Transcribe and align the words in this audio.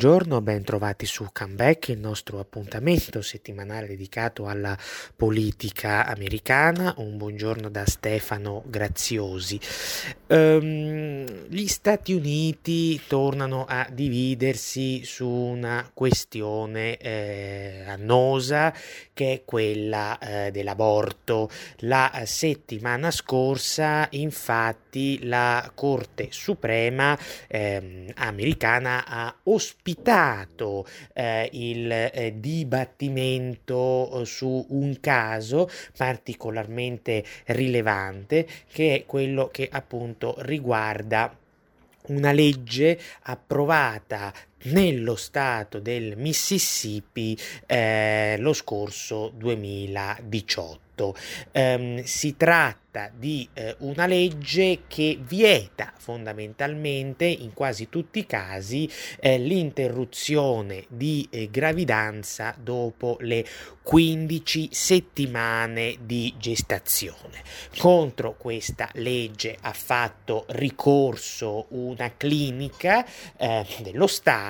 Buongiorno, 0.00 0.40
ben 0.40 0.64
trovati 0.64 1.04
su 1.04 1.28
Comeback, 1.30 1.88
il 1.88 1.98
nostro 1.98 2.38
appuntamento 2.38 3.20
settimanale 3.20 3.86
dedicato 3.86 4.46
alla 4.46 4.74
politica 5.14 6.06
americana. 6.06 6.94
Un 6.96 7.18
buongiorno 7.18 7.68
da 7.68 7.84
Stefano 7.84 8.62
Graziosi. 8.64 9.60
Um, 10.28 11.26
gli 11.48 11.66
Stati 11.66 12.14
Uniti 12.14 12.98
tornano 13.06 13.66
a 13.68 13.88
dividersi 13.92 15.04
su 15.04 15.28
una 15.28 15.90
questione 15.92 16.96
eh, 16.96 17.84
annosa 17.86 18.72
che 19.12 19.32
è 19.34 19.42
quella 19.44 20.18
eh, 20.18 20.50
dell'aborto. 20.50 21.50
La 21.80 22.22
settimana 22.24 23.10
scorsa, 23.10 24.06
infatti, 24.12 25.26
la 25.26 25.70
Corte 25.74 26.28
Suprema 26.30 27.18
eh, 27.46 28.14
americana 28.16 29.04
ha 29.06 29.34
ospitato 29.42 29.88
ospitato 29.90 30.86
eh, 31.12 31.48
il 31.52 31.90
eh, 31.90 32.34
dibattimento 32.36 34.20
eh, 34.20 34.24
su 34.24 34.64
un 34.68 34.98
caso 35.00 35.68
particolarmente 35.96 37.24
rilevante 37.46 38.46
che 38.72 38.94
è 38.94 39.06
quello 39.06 39.48
che 39.48 39.68
appunto 39.70 40.36
riguarda 40.38 41.36
una 42.06 42.32
legge 42.32 42.98
approvata 43.22 44.32
nello 44.64 45.16
stato 45.16 45.78
del 45.78 46.16
Mississippi 46.16 47.38
eh, 47.66 48.36
lo 48.38 48.52
scorso 48.52 49.32
2018. 49.36 51.16
Um, 51.52 52.02
si 52.02 52.36
tratta 52.36 52.90
tratta 52.90 53.10
di 53.16 53.48
eh, 53.54 53.76
una 53.78 54.06
legge 54.06 54.82
che 54.88 55.18
vieta 55.20 55.92
fondamentalmente 55.96 57.24
in 57.24 57.54
quasi 57.54 57.88
tutti 57.88 58.18
i 58.18 58.26
casi 58.26 58.90
eh, 59.20 59.38
l'interruzione 59.38 60.84
di 60.88 61.26
eh, 61.30 61.48
gravidanza 61.50 62.54
dopo 62.60 63.16
le 63.20 63.46
15 63.82 64.68
settimane 64.72 65.98
di 66.02 66.34
gestazione. 66.38 67.42
Contro 67.78 68.34
questa 68.36 68.88
legge 68.94 69.56
ha 69.60 69.72
fatto 69.72 70.44
ricorso 70.48 71.66
una 71.70 72.12
clinica 72.16 73.04
eh, 73.36 73.66
dello 73.82 74.06
Stato, 74.06 74.49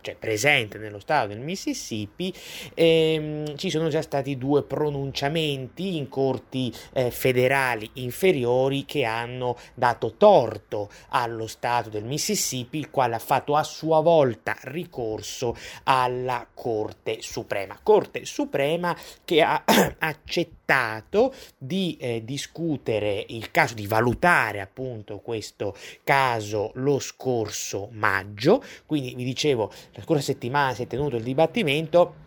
cioè 0.00 0.16
presente 0.16 0.78
nello 0.78 0.98
Stato 0.98 1.28
del 1.28 1.40
Mississippi, 1.40 2.34
ehm, 2.74 3.56
ci 3.56 3.70
sono 3.70 3.88
già 3.88 4.02
stati 4.02 4.36
due 4.36 4.62
pronunciamenti 4.62 5.96
in 5.96 6.08
corti 6.08 6.72
eh, 6.92 7.10
federali 7.10 7.88
inferiori 7.94 8.84
che 8.84 9.04
hanno 9.04 9.56
dato 9.74 10.14
torto 10.16 10.90
allo 11.10 11.46
Stato 11.46 11.88
del 11.88 12.04
Mississippi, 12.04 12.78
il 12.78 12.90
quale 12.90 13.14
ha 13.14 13.20
fatto 13.20 13.56
a 13.56 13.62
sua 13.62 14.00
volta 14.00 14.56
ricorso 14.62 15.56
alla 15.84 16.46
Corte 16.52 17.18
Suprema. 17.20 17.78
Corte 17.82 18.24
Suprema 18.24 18.96
che 19.24 19.42
ha 19.42 19.62
accettato 19.98 21.34
di 21.58 21.96
eh, 22.00 22.24
discutere 22.24 23.24
il 23.28 23.50
caso, 23.50 23.74
di 23.74 23.86
valutare 23.86 24.60
appunto 24.60 25.18
questo 25.18 25.76
caso 26.02 26.70
lo 26.74 26.98
scorso 26.98 27.88
maggio, 27.92 28.41
quindi 28.86 29.14
vi 29.14 29.24
dicevo 29.24 29.70
la 29.92 30.02
scorsa 30.02 30.22
settimana 30.22 30.74
si 30.74 30.82
è 30.82 30.86
tenuto 30.86 31.16
il 31.16 31.22
dibattimento 31.22 32.22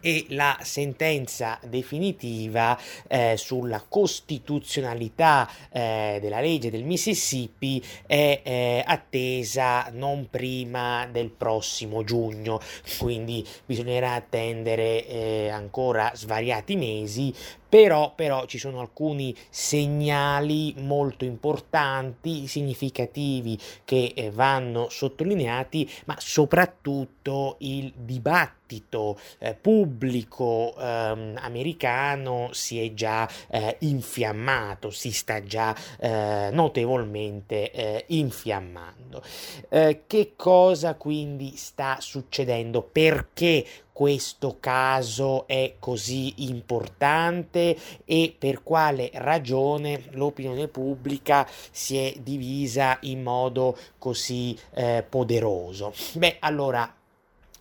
e 0.00 0.26
la 0.30 0.58
sentenza 0.62 1.58
definitiva 1.66 2.78
eh, 3.06 3.34
sulla 3.36 3.84
costituzionalità 3.88 5.48
eh, 5.70 6.18
della 6.20 6.40
legge 6.40 6.70
del 6.70 6.84
Mississippi 6.84 7.82
è 8.06 8.40
eh, 8.42 8.82
attesa 8.86 9.88
non 9.92 10.28
prima 10.30 11.08
del 11.10 11.30
prossimo 11.30 12.04
giugno, 12.04 12.60
quindi 12.98 13.46
bisognerà 13.64 14.14
attendere 14.14 15.06
eh, 15.06 15.48
ancora 15.48 16.12
svariati 16.14 16.76
mesi 16.76 17.34
però, 17.68 18.14
però, 18.14 18.46
ci 18.46 18.58
sono 18.58 18.80
alcuni 18.80 19.34
segnali 19.50 20.74
molto 20.78 21.24
importanti, 21.24 22.46
significativi 22.46 23.58
che 23.84 24.12
eh, 24.16 24.30
vanno 24.30 24.88
sottolineati, 24.88 25.88
ma 26.06 26.16
soprattutto 26.18 27.56
il 27.60 27.92
dibattito 27.94 29.18
eh, 29.38 29.54
pubblico 29.54 30.74
eh, 30.78 31.34
americano 31.36 32.48
si 32.52 32.84
è 32.84 32.94
già 32.94 33.28
eh, 33.48 33.76
infiammato, 33.80 34.90
si 34.90 35.10
sta 35.12 35.42
già 35.42 35.76
eh, 35.98 36.48
notevolmente 36.52 37.70
eh, 37.70 38.04
infiammando. 38.08 39.22
che 39.68 40.32
cosa 40.36 40.94
quindi 40.94 41.54
sta 41.56 41.98
succedendo? 42.00 42.82
Perché 42.82 43.64
questo 43.98 44.58
caso 44.60 45.48
è 45.48 45.74
così 45.80 46.34
importante 46.44 47.76
e 48.04 48.32
per 48.38 48.62
quale 48.62 49.10
ragione 49.14 50.04
l'opinione 50.10 50.68
pubblica 50.68 51.44
si 51.72 51.96
è 51.96 52.14
divisa 52.20 52.98
in 53.00 53.24
modo 53.24 53.76
così 53.98 54.56
eh, 54.74 55.04
poderoso. 55.08 55.92
Beh, 56.12 56.36
allora 56.38 56.94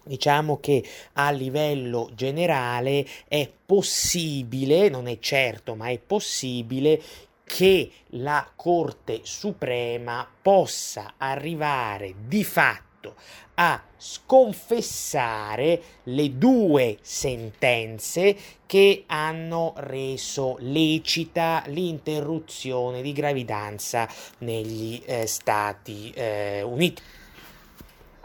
Diciamo 0.03 0.61
che 0.61 0.85
a 1.13 1.31
livello 1.31 2.09
generale 2.15 3.05
è 3.27 3.51
possibile, 3.65 4.87
non 4.87 5.05
è 5.05 5.19
certo, 5.19 5.75
ma 5.75 5.89
è 5.89 5.99
possibile 5.99 7.01
che 7.43 7.91
la 8.11 8.49
Corte 8.55 9.19
Suprema 9.23 10.25
possa 10.41 11.15
arrivare 11.17 12.13
di 12.25 12.45
fatto 12.45 12.86
a 13.55 13.81
sconfessare 13.97 15.81
le 16.03 16.37
due 16.37 16.97
sentenze 17.01 18.35
che 18.65 19.03
hanno 19.07 19.73
reso 19.77 20.57
lecita 20.59 21.63
l'interruzione 21.67 23.01
di 23.01 23.13
gravidanza 23.13 24.07
negli 24.39 25.01
eh, 25.05 25.25
Stati 25.25 26.11
eh, 26.11 26.61
Uniti. 26.61 27.01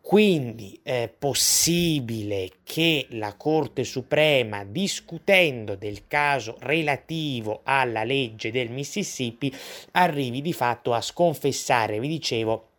Quindi 0.00 0.80
è 0.82 1.08
possibile 1.16 2.50
che 2.64 3.06
la 3.10 3.36
Corte 3.36 3.84
Suprema, 3.84 4.64
discutendo 4.64 5.76
del 5.76 6.08
caso 6.08 6.56
relativo 6.60 7.60
alla 7.62 8.02
legge 8.02 8.50
del 8.50 8.70
Mississippi, 8.70 9.54
arrivi 9.92 10.42
di 10.42 10.52
fatto 10.52 10.94
a 10.94 11.00
sconfessare, 11.00 12.00
vi 12.00 12.08
dicevo, 12.08 12.69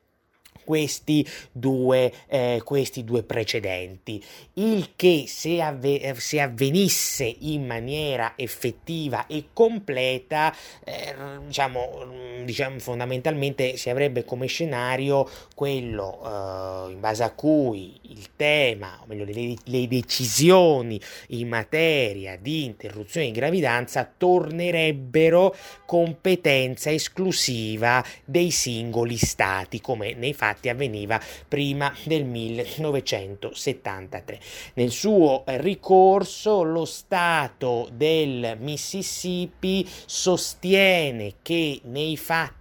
questi 0.72 1.28
due, 1.52 2.14
eh, 2.28 2.62
questi 2.64 3.04
due 3.04 3.24
precedenti, 3.24 4.24
il 4.54 4.92
che 4.96 5.26
se, 5.28 5.62
avve- 5.62 6.16
se, 6.18 6.40
avvenisse 6.40 7.26
in 7.40 7.66
maniera 7.66 8.36
effettiva 8.38 9.28
e 9.28 9.48
completa, 9.52 10.56
eh, 10.86 11.14
diciamo, 11.46 12.06
diciamo, 12.46 12.80
fondamentalmente 12.80 13.76
si 13.76 13.90
avrebbe 13.90 14.24
come 14.24 14.48
scenario 14.48 15.30
quello 15.54 16.22
eh, 16.24 16.92
in 16.94 17.02
base 17.02 17.24
a 17.24 17.32
cui 17.32 18.00
il 18.04 18.22
il 18.22 18.30
tema, 18.36 19.00
o 19.02 19.06
meglio 19.08 19.26
le, 19.26 19.56
le 19.64 19.88
decisioni 19.88 21.02
in 21.30 21.48
materia 21.48 22.38
di 22.38 22.66
interruzione 22.66 23.26
di 23.28 23.32
gravidanza 23.32 24.10
tornerebbero 24.16 25.56
competenza 25.86 26.92
esclusiva 26.92 28.04
dei 28.24 28.52
singoli 28.52 29.18
stati, 29.18 29.82
come 29.82 30.14
nei 30.14 30.34
fatti 30.34 30.61
avveniva 30.70 31.20
prima 31.48 31.94
del 32.04 32.26
1973. 32.26 34.40
Nel 34.76 34.92
suo 34.92 35.44
ricorso 35.46 36.64
lo 36.64 36.86
Stato 36.86 37.90
del 37.92 38.58
Mississippi 38.60 39.88
sostiene 40.06 41.36
che 41.42 41.82
nei 41.84 42.18
fatti 42.18 42.61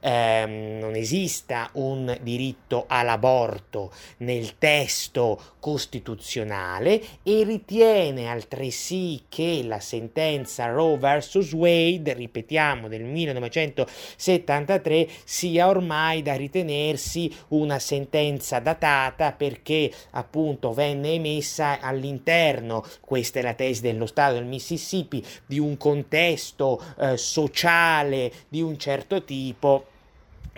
ehm, 0.00 0.78
non 0.78 0.94
esista 0.94 1.70
un 1.74 2.16
diritto 2.22 2.84
all'aborto 2.86 3.92
nel 4.18 4.58
testo 4.58 5.40
costituzionale 5.58 7.02
e 7.22 7.44
ritiene 7.44 8.28
altresì 8.28 9.22
che 9.28 9.62
la 9.64 9.80
sentenza 9.80 10.66
Roe 10.66 10.98
vs. 10.98 11.52
Wade, 11.52 12.12
ripetiamo 12.14 12.88
del 12.88 13.04
1973, 13.04 15.08
sia 15.24 15.68
ormai 15.68 16.22
da 16.22 16.34
ritenersi 16.34 17.32
una 17.48 17.78
sentenza 17.78 18.58
datata 18.58 19.32
perché 19.32 19.92
appunto 20.10 20.72
venne 20.72 21.12
emessa 21.12 21.80
all'interno, 21.80 22.84
questa 23.00 23.40
è 23.40 23.42
la 23.42 23.54
tesi 23.54 23.80
dello 23.80 24.06
Stato 24.06 24.34
del 24.34 24.44
Mississippi, 24.44 25.24
di 25.46 25.58
un 25.58 25.76
contesto 25.76 26.80
eh, 26.98 27.16
sociale 27.16 28.32
di 28.48 28.62
un 28.62 28.78
certo 28.78 29.24
tipo 29.24 29.39
tipo 29.48 29.84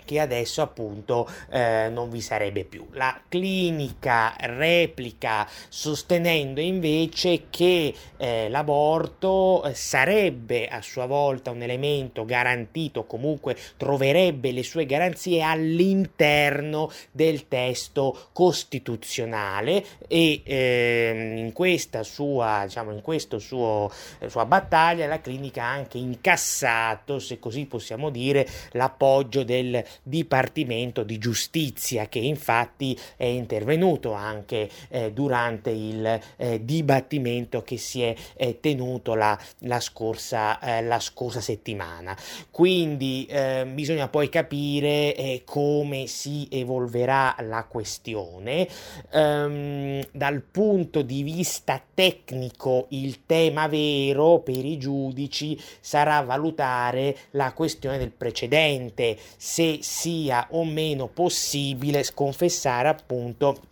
che 0.05 0.19
adesso 0.19 0.61
appunto 0.61 1.29
eh, 1.49 1.89
non 1.91 2.09
vi 2.09 2.21
sarebbe 2.21 2.63
più. 2.63 2.87
La 2.91 3.19
clinica 3.27 4.35
replica 4.39 5.47
sostenendo 5.69 6.59
invece 6.59 7.43
che 7.49 7.93
eh, 8.17 8.49
l'aborto 8.49 9.63
eh, 9.63 9.73
sarebbe 9.73 10.67
a 10.67 10.81
sua 10.81 11.05
volta 11.05 11.51
un 11.51 11.61
elemento 11.61 12.25
garantito, 12.25 13.05
comunque 13.05 13.55
troverebbe 13.77 14.51
le 14.51 14.63
sue 14.63 14.85
garanzie 14.85 15.41
all'interno 15.41 16.91
del 17.11 17.47
testo 17.47 18.29
costituzionale 18.33 19.83
e 20.07 20.41
eh, 20.43 21.33
in 21.37 21.51
questa 21.53 22.03
sua, 22.03 22.63
diciamo, 22.65 22.91
in 22.91 23.01
questo 23.01 23.37
eh, 23.37 24.29
sua 24.29 24.45
battaglia 24.45 25.07
la 25.07 25.21
clinica 25.21 25.63
ha 25.63 25.71
anche 25.71 25.97
incassato, 25.97 27.19
se 27.19 27.39
così 27.39 27.65
possiamo 27.65 28.09
dire, 28.09 28.47
l'appoggio 28.71 29.43
del 29.43 29.83
Dipartimento 30.01 31.03
di 31.03 31.17
Giustizia 31.17 32.07
che 32.07 32.19
infatti 32.19 32.97
è 33.15 33.25
intervenuto 33.25 34.13
anche 34.13 34.69
eh, 34.89 35.11
durante 35.11 35.69
il 35.69 36.19
eh, 36.37 36.63
dibattimento 36.63 37.61
che 37.61 37.77
si 37.77 38.01
è 38.01 38.15
eh, 38.35 38.59
tenuto 38.59 39.15
la, 39.15 39.37
la, 39.59 39.79
scorsa, 39.79 40.59
eh, 40.59 40.81
la, 40.81 40.99
scorsa, 40.99 41.41
settimana. 41.41 42.15
Quindi 42.49 43.25
eh, 43.29 43.65
bisogna 43.71 44.07
poi 44.07 44.29
capire 44.29 45.15
eh, 45.15 45.41
come 45.45 46.07
si 46.07 46.47
evolverà 46.49 47.35
la 47.41 47.65
questione. 47.65 48.67
Um, 49.11 50.01
dal 50.11 50.41
punto 50.41 51.01
di 51.01 51.23
vista 51.23 51.81
tecnico 51.93 52.87
il 52.89 53.25
tema 53.25 53.67
vero 53.67 54.39
per 54.39 54.63
i 54.63 54.77
giudici 54.77 55.59
sarà 55.79 56.21
valutare 56.21 57.15
la 57.31 57.53
questione 57.53 57.97
del 57.97 58.11
precedente, 58.11 59.17
se 59.37 59.79
sia 59.83 60.47
o 60.51 60.63
meno 60.63 61.07
possibile 61.07 62.03
sconfessare 62.03 62.87
appunto 62.87 63.71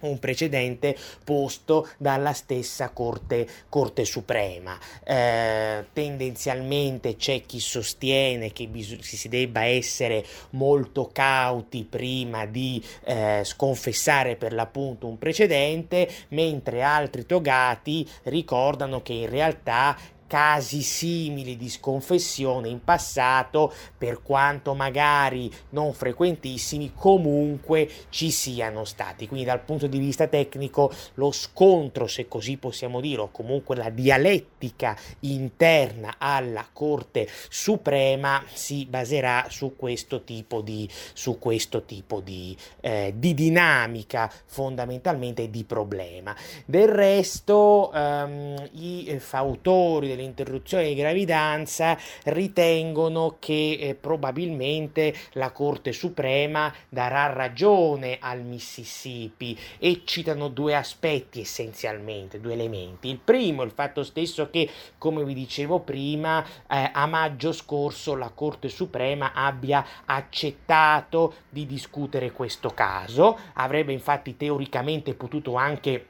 un 0.00 0.18
precedente 0.18 0.96
posto 1.24 1.88
dalla 1.96 2.32
stessa 2.32 2.90
Corte, 2.90 3.48
Corte 3.68 4.04
Suprema. 4.04 4.78
Eh, 5.02 5.86
tendenzialmente 5.92 7.16
c'è 7.16 7.42
chi 7.44 7.58
sostiene 7.58 8.52
che 8.52 8.66
bis- 8.66 8.98
si 9.00 9.28
debba 9.28 9.64
essere 9.64 10.24
molto 10.50 11.10
cauti 11.12 11.84
prima 11.84 12.46
di 12.46 12.82
eh, 13.04 13.42
sconfessare 13.44 14.36
per 14.36 14.52
l'appunto 14.52 15.06
un 15.06 15.18
precedente, 15.18 16.08
mentre 16.28 16.82
altri 16.82 17.26
togati 17.26 18.08
ricordano 18.24 19.02
che 19.02 19.14
in 19.14 19.28
realtà 19.28 19.96
casi 20.28 20.82
simili 20.82 21.56
di 21.56 21.68
sconfessione 21.68 22.68
in 22.68 22.84
passato, 22.84 23.72
per 23.96 24.22
quanto 24.22 24.74
magari 24.74 25.50
non 25.70 25.92
frequentissimi, 25.92 26.92
comunque 26.94 27.90
ci 28.10 28.30
siano 28.30 28.84
stati. 28.84 29.26
Quindi 29.26 29.46
dal 29.46 29.62
punto 29.62 29.88
di 29.88 29.98
vista 29.98 30.28
tecnico 30.28 30.92
lo 31.14 31.32
scontro, 31.32 32.06
se 32.06 32.28
così 32.28 32.58
possiamo 32.58 33.00
dire, 33.00 33.22
o 33.22 33.30
comunque 33.32 33.74
la 33.74 33.90
dialettica 33.90 34.96
interna 35.20 36.16
alla 36.18 36.66
Corte 36.72 37.26
Suprema 37.48 38.44
si 38.52 38.84
baserà 38.84 39.46
su 39.48 39.74
questo 39.76 40.22
tipo 40.22 40.60
di, 40.60 40.88
su 41.14 41.38
questo 41.38 41.82
tipo 41.82 42.20
di, 42.20 42.56
eh, 42.80 43.14
di 43.16 43.32
dinamica 43.34 44.30
fondamentalmente 44.44 45.48
di 45.48 45.64
problema. 45.64 46.36
Del 46.66 46.88
resto 46.88 47.90
ehm, 47.92 48.68
i 48.72 49.16
fautori 49.18 50.16
dell'interruzione 50.18 50.88
di 50.88 50.94
gravidanza 50.94 51.96
ritengono 52.24 53.36
che 53.38 53.78
eh, 53.80 53.94
probabilmente 53.94 55.14
la 55.32 55.52
Corte 55.52 55.92
Suprema 55.92 56.72
darà 56.88 57.32
ragione 57.32 58.18
al 58.20 58.42
Mississippi 58.42 59.56
e 59.78 60.02
citano 60.04 60.48
due 60.48 60.74
aspetti 60.74 61.40
essenzialmente, 61.40 62.40
due 62.40 62.54
elementi. 62.54 63.08
Il 63.08 63.18
primo, 63.18 63.62
il 63.62 63.70
fatto 63.70 64.02
stesso 64.02 64.50
che, 64.50 64.68
come 64.98 65.24
vi 65.24 65.34
dicevo 65.34 65.80
prima, 65.80 66.44
eh, 66.68 66.90
a 66.92 67.06
maggio 67.06 67.52
scorso 67.52 68.16
la 68.16 68.30
Corte 68.30 68.68
Suprema 68.68 69.32
abbia 69.32 69.84
accettato 70.04 71.34
di 71.48 71.64
discutere 71.66 72.32
questo 72.32 72.70
caso, 72.70 73.38
avrebbe 73.54 73.92
infatti 73.92 74.36
teoricamente 74.36 75.14
potuto 75.14 75.54
anche 75.54 76.06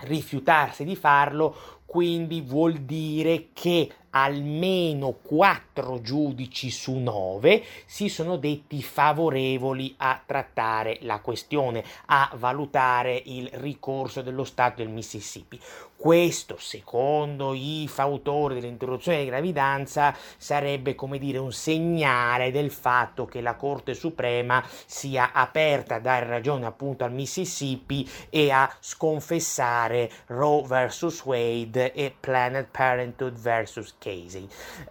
rifiutarsi 0.00 0.84
di 0.84 0.94
farlo 0.94 1.77
quindi 1.88 2.42
vuol 2.42 2.74
dire 2.80 3.48
che 3.54 3.90
almeno 4.22 5.18
quattro 5.22 6.00
giudici 6.00 6.70
su 6.70 6.94
nove 6.94 7.62
si 7.86 8.08
sono 8.08 8.36
detti 8.36 8.82
favorevoli 8.82 9.94
a 9.98 10.20
trattare 10.24 10.98
la 11.02 11.20
questione, 11.20 11.84
a 12.06 12.30
valutare 12.36 13.20
il 13.26 13.48
ricorso 13.54 14.22
dello 14.22 14.44
Stato 14.44 14.82
del 14.82 14.88
Mississippi. 14.88 15.60
Questo, 15.98 16.56
secondo 16.60 17.54
i 17.54 17.86
fautori 17.88 18.54
dell'interruzione 18.54 19.18
di 19.18 19.26
gravidanza, 19.26 20.14
sarebbe 20.36 20.94
come 20.94 21.18
dire 21.18 21.38
un 21.38 21.50
segnale 21.50 22.52
del 22.52 22.70
fatto 22.70 23.24
che 23.24 23.40
la 23.40 23.56
Corte 23.56 23.94
Suprema 23.94 24.64
sia 24.86 25.32
aperta 25.32 25.96
a 25.96 26.00
dare 26.00 26.26
ragione 26.26 26.66
appunto 26.66 27.02
al 27.02 27.12
Mississippi 27.12 28.08
e 28.30 28.50
a 28.50 28.72
sconfessare 28.78 30.08
Roe 30.26 30.62
vs. 30.62 31.24
Wade 31.24 31.92
e 31.92 32.14
Planned 32.18 32.68
Parenthood 32.70 33.34
vs. 33.34 33.94
Casey. 33.98 34.07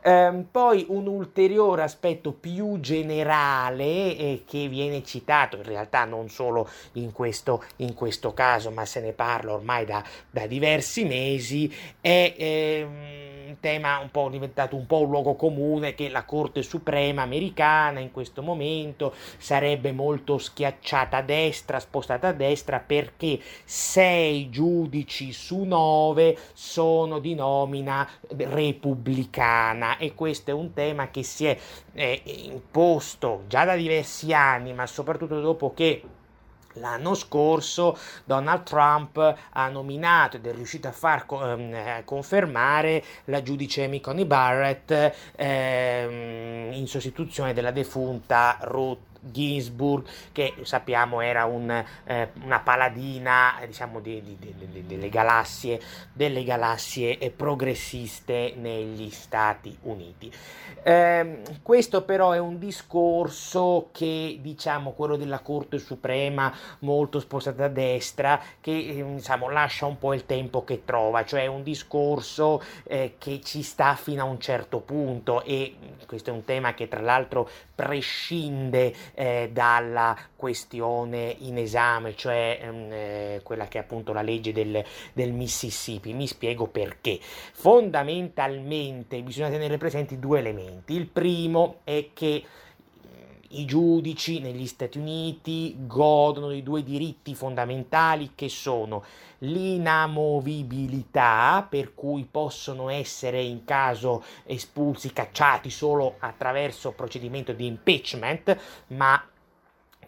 Um, 0.03 0.45
poi 0.49 0.85
un 0.89 1.07
ulteriore 1.07 1.83
aspetto 1.83 2.31
più 2.31 2.79
generale 2.79 3.83
eh, 3.83 4.43
che 4.45 4.67
viene 4.67 5.03
citato, 5.03 5.57
in 5.57 5.63
realtà 5.63 6.05
non 6.05 6.29
solo 6.29 6.69
in 6.93 7.11
questo, 7.11 7.63
in 7.77 7.93
questo 7.93 8.33
caso, 8.33 8.71
ma 8.71 8.85
se 8.85 9.01
ne 9.01 9.13
parla 9.13 9.53
ormai 9.53 9.85
da, 9.85 10.03
da 10.29 10.45
diversi 10.47 11.03
mesi 11.05 11.73
è 11.99 12.33
eh, 12.37 13.26
tema 13.59 13.99
un 13.99 14.11
po' 14.11 14.29
diventato 14.29 14.75
un 14.75 14.85
po' 14.85 15.01
un 15.01 15.09
luogo 15.09 15.35
comune 15.35 15.95
che 15.95 16.09
la 16.09 16.23
Corte 16.23 16.61
Suprema 16.61 17.21
americana 17.21 17.99
in 17.99 18.11
questo 18.11 18.41
momento 18.41 19.13
sarebbe 19.37 19.91
molto 19.91 20.37
schiacciata 20.37 21.17
a 21.17 21.21
destra, 21.21 21.79
spostata 21.79 22.29
a 22.29 22.33
destra 22.33 22.79
perché 22.79 23.39
sei 23.63 24.49
giudici 24.49 25.31
su 25.31 25.63
nove 25.63 26.37
sono 26.53 27.19
di 27.19 27.35
nomina 27.35 28.07
repubblicana. 28.35 29.97
E 29.97 30.13
questo 30.13 30.51
è 30.51 30.53
un 30.53 30.73
tema 30.73 31.09
che 31.09 31.23
si 31.23 31.45
è 31.45 31.57
eh, 31.93 32.21
imposto 32.25 33.43
già 33.47 33.65
da 33.65 33.75
diversi 33.75 34.33
anni 34.33 34.73
ma 34.73 34.85
soprattutto 34.87 35.39
dopo 35.39 35.73
che 35.73 36.01
L'anno 36.79 37.13
scorso 37.13 37.97
Donald 38.23 38.63
Trump 38.63 39.35
ha 39.51 39.69
nominato 39.69 40.37
ed 40.37 40.45
è 40.45 40.53
riuscito 40.53 40.87
a 40.87 40.91
far 40.91 41.25
ehm, 41.29 42.03
confermare 42.03 43.03
la 43.25 43.41
giudice 43.41 43.83
Amy 43.83 43.99
Coney 43.99 44.25
Barrett 44.25 45.13
ehm, 45.35 46.73
in 46.73 46.87
sostituzione 46.87 47.53
della 47.53 47.71
defunta 47.71 48.57
Ruth 48.61 49.16
Ginsburg, 49.31 50.05
che 50.31 50.55
sappiamo 50.63 51.21
era 51.21 51.45
un, 51.45 51.69
eh, 52.05 52.29
una 52.43 52.59
paladina 52.59 53.59
diciamo, 53.65 53.99
di, 53.99 54.21
di, 54.21 54.37
di, 54.39 54.85
delle 54.85 55.09
galassie, 55.09 55.79
delle 56.13 56.43
galassie 56.43 57.17
progressiste 57.35 58.53
negli 58.57 59.09
Stati 59.09 59.75
Uniti. 59.83 60.31
Eh, 60.83 61.41
questo 61.63 62.03
però 62.03 62.31
è 62.31 62.39
un 62.39 62.59
discorso 62.59 63.89
che, 63.91 64.37
diciamo, 64.41 64.91
quello 64.91 65.17
della 65.17 65.39
Corte 65.39 65.79
Suprema, 65.79 66.53
molto 66.79 67.19
spostata 67.19 67.65
a 67.65 67.69
destra, 67.69 68.41
che 68.61 68.71
eh, 68.71 69.05
diciamo, 69.15 69.49
lascia 69.49 69.85
un 69.85 69.97
po' 69.97 70.13
il 70.13 70.25
tempo 70.25 70.63
che 70.63 70.83
trova, 70.85 71.25
cioè 71.25 71.45
un 71.47 71.63
discorso 71.63 72.61
eh, 72.83 73.15
che 73.17 73.41
ci 73.43 73.61
sta 73.63 73.95
fino 73.95 74.21
a 74.21 74.25
un 74.25 74.39
certo 74.39 74.79
punto 74.79 75.43
e 75.43 75.75
questo 76.05 76.29
è 76.29 76.33
un 76.33 76.45
tema 76.45 76.73
che 76.73 76.87
tra 76.87 77.01
l'altro 77.01 77.49
prescinde 77.75 78.93
eh, 79.19 79.49
dalla 79.51 80.15
questione 80.35 81.35
in 81.39 81.57
esame, 81.57 82.15
cioè 82.15 82.59
ehm, 82.61 82.91
eh, 82.91 83.39
quella 83.41 83.67
che 83.67 83.79
è 83.79 83.81
appunto 83.81 84.13
la 84.13 84.21
legge 84.21 84.53
del, 84.53 84.83
del 85.13 85.31
Mississippi. 85.31 86.13
Mi 86.13 86.27
spiego 86.27 86.67
perché. 86.67 87.17
Fondamentalmente 87.19 89.19
bisogna 89.23 89.49
tenere 89.49 89.77
presenti 89.77 90.19
due 90.19 90.37
elementi. 90.37 90.93
Il 90.93 91.07
primo 91.07 91.79
è 91.83 92.09
che 92.13 92.43
i 93.49 93.65
giudici 93.65 94.39
negli 94.39 94.67
Stati 94.67 94.97
Uniti 94.97 95.75
godono 95.79 96.49
di 96.49 96.63
due 96.63 96.83
diritti 96.83 97.35
fondamentali 97.35 98.31
che 98.35 98.49
sono 98.49 99.05
l'inamovibilità, 99.39 101.65
per 101.69 101.93
cui 101.93 102.27
possono 102.29 102.89
essere 102.89 103.41
in 103.41 103.63
caso 103.63 104.21
espulsi, 104.45 105.13
cacciati 105.13 105.69
solo 105.69 106.15
attraverso 106.19 106.91
procedimento 106.91 107.53
di 107.53 107.65
impeachment, 107.65 108.57
ma 108.87 109.23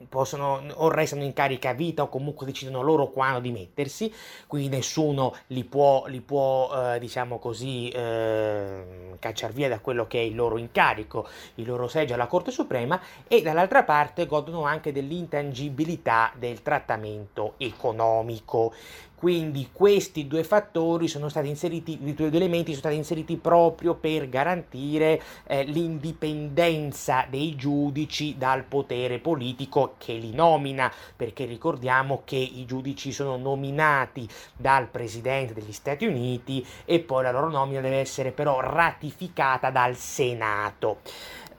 possono 0.08 0.62
o 0.76 0.90
restano 0.90 1.24
in 1.24 1.34
carica 1.34 1.70
a 1.70 1.74
vita 1.74 2.04
o 2.04 2.10
comunque 2.10 2.46
decidono 2.46 2.82
loro 2.82 3.08
quando 3.10 3.40
dimettersi, 3.40 4.14
quindi 4.48 4.70
nessuno 4.70 5.36
li 5.48 5.64
può, 5.64 6.06
li 6.08 6.22
può 6.22 6.72
eh, 6.74 7.00
diciamo 7.00 7.40
così, 7.40 7.90
eh, 7.90 9.16
cacciare 9.20 9.54
via 9.54 9.68
da 9.68 9.80
quello 9.80 10.08
che 10.08 10.20
è 10.20 10.24
il 10.24 10.36
loro 10.36 10.58
incarico, 10.58 11.28
il 11.56 11.66
loro 11.66 11.88
seggio 11.88 12.14
alla 12.14 12.28
Corte 12.28 12.52
Suprema 12.52 13.00
e 13.28 13.42
dall'altra 13.42 13.84
parte 13.84 14.26
godono 14.26 14.64
anche 14.64 14.92
dell'intangibilità 14.92 16.32
del 16.38 16.62
trattamento 16.62 17.54
economico. 17.58 18.74
Quindi 19.20 19.72
questi 19.74 20.28
due 20.28 20.46
fattori 20.46 21.10
sono 21.10 21.28
stati 21.28 21.50
inseriti, 21.50 22.00
i 22.02 22.14
due 22.14 22.28
elementi 22.28 22.68
sono 22.70 22.80
stati 22.80 22.96
inseriti 22.96 23.36
proprio 23.36 23.96
per 23.96 24.30
garantire 24.30 25.22
eh, 25.46 25.64
l'indipendenza 25.64 27.26
dei 27.30 27.54
giudici 27.58 28.38
dal 28.38 28.64
potere 28.64 29.20
politico 29.20 29.96
che 29.98 30.14
li 30.14 30.34
nomina, 30.34 30.90
perché 31.18 31.44
ricordiamo 31.44 32.22
che 32.24 32.38
i 32.38 32.64
giudici 32.66 33.12
sono 33.12 33.36
nominati 33.36 34.26
dal 34.56 34.88
Presidente 34.88 35.54
degli 35.54 35.74
Stati 35.74 36.06
Uniti 36.06 36.66
e 36.86 37.02
poi 37.02 37.24
la 37.24 37.32
loro 37.32 37.50
nomina 37.50 37.82
deve 37.82 37.98
essere 37.98 38.32
però 38.32 38.62
ratificata 38.62 39.70
dal 39.70 39.98
Senato. 39.98 41.00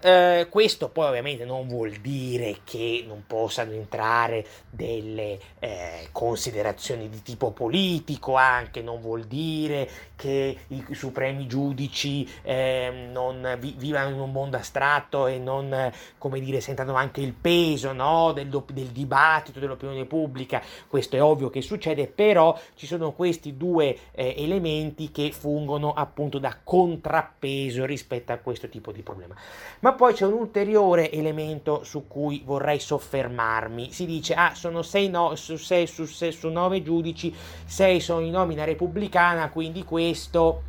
Eh, 0.02 0.46
questo 0.48 0.88
poi 0.88 1.08
ovviamente 1.08 1.44
non 1.44 1.68
vuol 1.68 1.90
dire 1.96 2.60
che 2.64 3.04
non 3.06 3.24
possano 3.26 3.72
entrare 3.72 4.46
delle 4.70 5.38
eh, 5.58 6.08
considerazioni 6.10 7.10
di 7.10 7.22
tipo 7.22 7.50
politico, 7.50 8.34
anche 8.34 8.80
non 8.80 9.00
vuol 9.00 9.24
dire 9.24 9.88
che 10.16 10.56
i 10.68 10.84
supremi 10.92 11.46
giudici 11.46 12.26
eh, 12.42 13.08
non 13.10 13.56
vi- 13.58 13.74
vivano 13.76 14.08
in 14.10 14.20
un 14.20 14.32
mondo 14.32 14.56
astratto 14.56 15.26
e 15.26 15.38
non, 15.38 15.92
come 16.16 16.40
dire, 16.40 16.60
sentano 16.60 16.94
anche 16.94 17.20
il 17.20 17.34
peso 17.34 17.92
no, 17.92 18.32
del, 18.32 18.48
del 18.72 18.88
dibattito, 18.88 19.60
dell'opinione 19.60 20.06
pubblica. 20.06 20.62
Questo 20.86 21.16
è 21.16 21.22
ovvio 21.22 21.50
che 21.50 21.60
succede, 21.60 22.06
però 22.06 22.58
ci 22.74 22.86
sono 22.86 23.12
questi 23.12 23.56
due 23.56 23.96
eh, 24.12 24.34
elementi 24.38 25.10
che 25.10 25.30
fungono 25.32 25.92
appunto 25.92 26.38
da 26.38 26.56
contrappeso 26.62 27.84
rispetto 27.84 28.32
a 28.32 28.38
questo 28.38 28.68
tipo 28.68 28.92
di 28.92 29.02
problema. 29.02 29.34
Ma 29.80 29.89
ma 29.90 29.96
poi 29.96 30.14
c'è 30.14 30.24
un 30.24 30.34
ulteriore 30.34 31.10
elemento 31.10 31.82
su 31.82 32.06
cui 32.06 32.42
vorrei 32.44 32.78
soffermarmi. 32.78 33.90
Si 33.90 34.06
dice, 34.06 34.34
ah, 34.34 34.54
sono 34.54 34.82
6 34.82 35.08
no, 35.08 35.34
su 35.34 35.56
6 35.56 35.86
su, 35.88 36.04
6, 36.04 36.32
su 36.32 36.48
9 36.48 36.80
giudici, 36.82 37.34
6 37.64 37.98
sono 37.98 38.20
in 38.20 38.30
nomina 38.30 38.62
repubblicana, 38.62 39.50
quindi 39.50 39.82
questo 39.82 40.62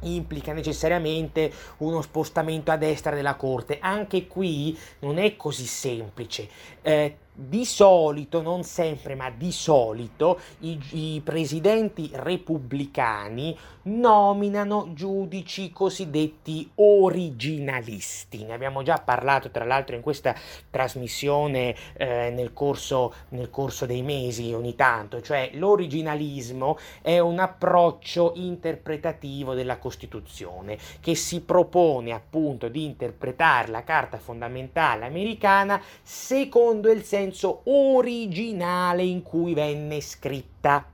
implica 0.00 0.52
necessariamente 0.52 1.52
uno 1.78 2.02
spostamento 2.02 2.72
a 2.72 2.76
destra 2.76 3.14
della 3.14 3.36
corte. 3.36 3.78
Anche 3.80 4.26
qui 4.26 4.76
non 5.00 5.18
è 5.18 5.36
così 5.36 5.66
semplice. 5.66 6.48
Eh, 6.82 7.16
di 7.38 7.66
solito, 7.66 8.40
non 8.40 8.64
sempre, 8.64 9.14
ma 9.14 9.30
di 9.30 9.52
solito, 9.52 10.40
i, 10.60 10.80
i, 10.92 11.20
presidenti 11.22 12.10
repubblicani 12.12 13.56
nominano 13.82 14.92
giudici 14.94 15.70
cosiddetti 15.70 16.68
originalisti. 16.76 18.44
Ne 18.44 18.54
abbiamo 18.54 18.82
già 18.82 18.96
parlato, 19.04 19.50
tra 19.50 19.64
l'altro, 19.64 19.94
in 19.94 20.00
questa 20.00 20.34
trasmissione 20.70 21.74
eh, 21.92 22.30
nel, 22.30 22.54
corso, 22.54 23.12
nel 23.28 23.50
corso 23.50 23.84
dei 23.84 24.02
mesi 24.02 24.54
ogni 24.54 24.74
tanto. 24.74 25.20
Cioè, 25.20 25.50
l'originalismo 25.54 26.78
è 27.02 27.18
un 27.18 27.38
approccio 27.38 28.32
interpretativo 28.36 29.52
della 29.52 29.76
Costituzione 29.76 30.78
che 31.00 31.14
si 31.14 31.42
propone 31.42 32.12
appunto 32.12 32.68
di 32.68 32.84
interpretare 32.84 33.70
la 33.70 33.84
Carta 33.84 34.16
fondamentale 34.16 35.04
americana 35.04 35.80
secondo 36.02 36.90
il 36.90 37.02
senso 37.02 37.24
senso 37.26 37.62
originale 37.64 39.02
in 39.02 39.22
cui 39.22 39.54
venne 39.54 40.00
scritta. 40.00 40.86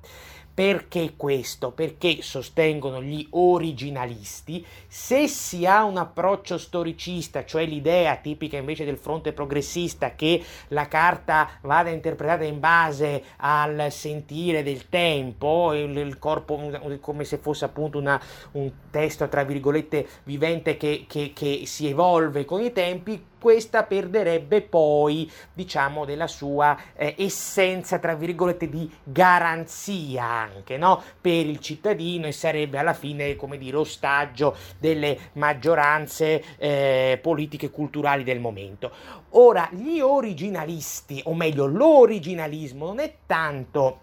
Perché 0.54 1.14
questo? 1.16 1.70
Perché 1.70 2.20
sostengono 2.20 3.02
gli 3.02 3.26
originalisti, 3.30 4.64
se 4.86 5.26
si 5.26 5.64
ha 5.64 5.82
un 5.82 5.96
approccio 5.96 6.58
storicista, 6.58 7.46
cioè 7.46 7.64
l'idea 7.64 8.16
tipica 8.16 8.58
invece 8.58 8.84
del 8.84 8.98
fronte 8.98 9.32
progressista 9.32 10.14
che 10.14 10.44
la 10.68 10.88
carta 10.88 11.48
vada 11.62 11.88
interpretata 11.88 12.44
in 12.44 12.60
base 12.60 13.22
al 13.38 13.86
sentire 13.90 14.62
del 14.62 14.90
tempo, 14.90 15.72
il, 15.72 15.96
il 15.96 16.18
corpo 16.18 16.98
come 17.00 17.24
se 17.24 17.38
fosse 17.38 17.64
appunto 17.64 17.98
una, 17.98 18.20
un 18.52 18.70
testo 18.92 19.26
tra 19.28 19.42
virgolette 19.42 20.06
vivente 20.22 20.76
che, 20.76 21.06
che, 21.08 21.32
che 21.34 21.62
si 21.64 21.88
evolve 21.88 22.44
con 22.44 22.60
i 22.60 22.72
tempi, 22.72 23.30
questa 23.42 23.82
perderebbe 23.82 24.62
poi, 24.62 25.28
diciamo, 25.52 26.04
della 26.04 26.28
sua 26.28 26.78
eh, 26.94 27.16
essenza, 27.18 27.98
tra 27.98 28.14
virgolette, 28.14 28.68
di 28.68 28.88
garanzia 29.02 30.24
anche, 30.24 30.76
no? 30.76 31.02
Per 31.20 31.46
il 31.46 31.58
cittadino 31.58 32.28
e 32.28 32.32
sarebbe 32.32 32.78
alla 32.78 32.94
fine, 32.94 33.34
come 33.34 33.58
dire, 33.58 33.78
ostaggio 33.78 34.54
delle 34.78 35.18
maggioranze 35.32 36.56
eh, 36.56 37.18
politiche 37.20 37.66
e 37.66 37.70
culturali 37.70 38.22
del 38.22 38.38
momento. 38.38 38.92
Ora, 39.30 39.68
gli 39.72 39.98
originalisti, 39.98 41.22
o 41.24 41.34
meglio, 41.34 41.66
l'originalismo 41.66 42.86
non 42.86 43.00
è 43.00 43.12
tanto 43.26 43.98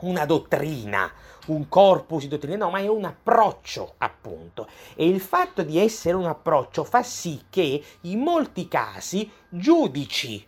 una 0.00 0.26
dottrina, 0.26 1.10
un 1.46 1.68
corpus 1.68 2.22
di 2.22 2.28
dottrine, 2.28 2.56
no, 2.56 2.70
ma 2.70 2.78
è 2.78 2.88
un 2.88 3.04
approccio, 3.04 3.94
appunto. 3.98 4.68
E 4.94 5.06
il 5.06 5.20
fatto 5.20 5.62
di 5.62 5.78
essere 5.78 6.16
un 6.16 6.26
approccio 6.26 6.84
fa 6.84 7.02
sì 7.02 7.44
che 7.50 7.82
in 8.02 8.20
molti 8.20 8.68
casi 8.68 9.30
giudici 9.48 10.46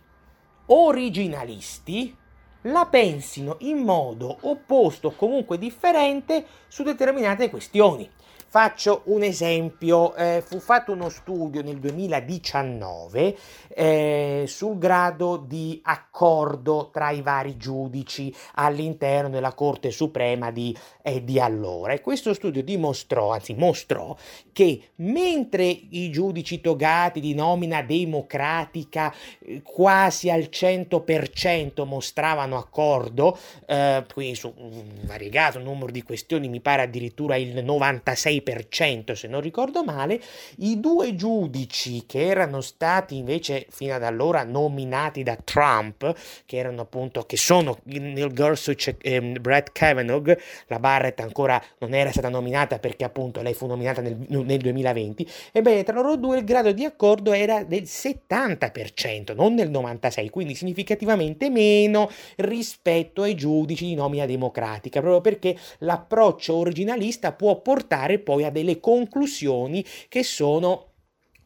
originalisti 0.67 2.15
la 2.61 2.85
pensino 2.87 3.57
in 3.59 3.77
modo 3.77 4.37
opposto 4.41 5.09
o 5.09 5.15
comunque 5.15 5.57
differente 5.57 6.45
su 6.67 6.83
determinate 6.83 7.49
questioni. 7.49 8.09
Faccio 8.49 9.01
un 9.07 9.23
esempio, 9.23 10.15
eh, 10.15 10.41
fu 10.43 10.59
fatto 10.59 10.93
uno 10.93 11.09
studio 11.09 11.61
nel 11.61 11.79
2019 11.79 13.37
eh, 13.67 14.45
sul 14.47 14.77
grado 14.77 15.35
di 15.35 15.79
accordo 15.83 16.89
tra 16.91 17.11
i 17.11 17.21
vari 17.21 17.57
giudici 17.57 18.33
all'interno 18.53 19.29
della 19.29 19.53
Corte 19.53 19.91
Suprema 19.91 20.49
di, 20.51 20.75
eh, 21.03 21.25
di 21.25 21.41
allora. 21.41 21.91
E 21.91 21.99
questo 21.99 22.33
studio 22.33 22.63
dimostrò, 22.63 23.33
anzi 23.33 23.53
mostrò, 23.53 24.15
che 24.53 24.91
mentre 24.95 25.65
i 25.65 26.09
giudici 26.09 26.61
togati 26.61 27.19
di 27.19 27.35
nomina 27.35 27.81
democratica 27.81 29.13
eh, 29.39 29.61
quasi 29.61 30.29
al 30.29 30.47
100% 30.49 31.85
mostravano 31.85 32.57
accordo, 32.57 33.37
eh, 33.67 34.05
quindi 34.11 34.35
su 34.35 34.53
un 34.57 34.83
variegato 35.01 35.59
numero 35.59 35.91
di 35.91 36.01
questioni, 36.01 36.47
mi 36.47 36.61
pare 36.61 36.83
addirittura 36.83 37.35
il 37.35 37.63
96%, 37.63 38.16
96% 38.17 39.13
se 39.13 39.27
non 39.27 39.41
ricordo 39.41 39.83
male, 39.83 40.19
i 40.57 40.79
due 40.79 41.15
giudici 41.15 42.05
che 42.05 42.25
erano 42.25 42.61
stati 42.61 43.15
invece 43.15 43.67
fino 43.69 43.93
ad 43.93 44.03
allora 44.03 44.43
nominati 44.43 45.23
da 45.23 45.37
Trump, 45.41 46.13
che 46.45 46.57
erano 46.57 46.81
appunto, 46.81 47.23
che 47.23 47.37
sono 47.37 47.79
Neil 47.83 48.33
Gorsuch 48.33 48.87
e 48.87 49.13
ehm, 49.13 49.41
Brett 49.41 49.71
Kavanaugh, 49.71 50.37
la 50.67 50.79
Barrett 50.79 51.19
ancora 51.19 51.61
non 51.79 51.93
era 51.93 52.11
stata 52.11 52.29
nominata 52.29 52.79
perché 52.79 53.03
appunto 53.03 53.41
lei 53.41 53.53
fu 53.53 53.67
nominata 53.67 54.01
nel, 54.01 54.17
nel 54.27 54.59
2020, 54.59 55.27
ebbene 55.51 55.83
tra 55.83 55.95
loro 55.95 56.15
due 56.15 56.37
il 56.39 56.43
grado 56.43 56.71
di 56.71 56.83
accordo 56.83 57.31
era 57.33 57.63
del 57.63 57.83
70%, 57.83 59.35
non 59.35 59.55
del 59.55 59.69
96%, 59.69 60.29
quindi 60.29 60.55
significativamente 60.55 61.49
meno 61.49 62.09
rispetto 62.37 63.21
ai 63.21 63.35
giudici 63.35 63.85
di 63.85 63.95
nomina 63.95 64.25
democratica, 64.25 64.99
proprio 64.99 65.21
perché 65.21 65.57
l'approccio 65.79 66.55
originalista 66.55 67.31
può 67.31 67.59
portare 67.61 68.06
poi 68.19 68.45
a 68.45 68.49
delle 68.49 68.79
conclusioni 68.79 69.85
che 70.07 70.23
sono 70.23 70.87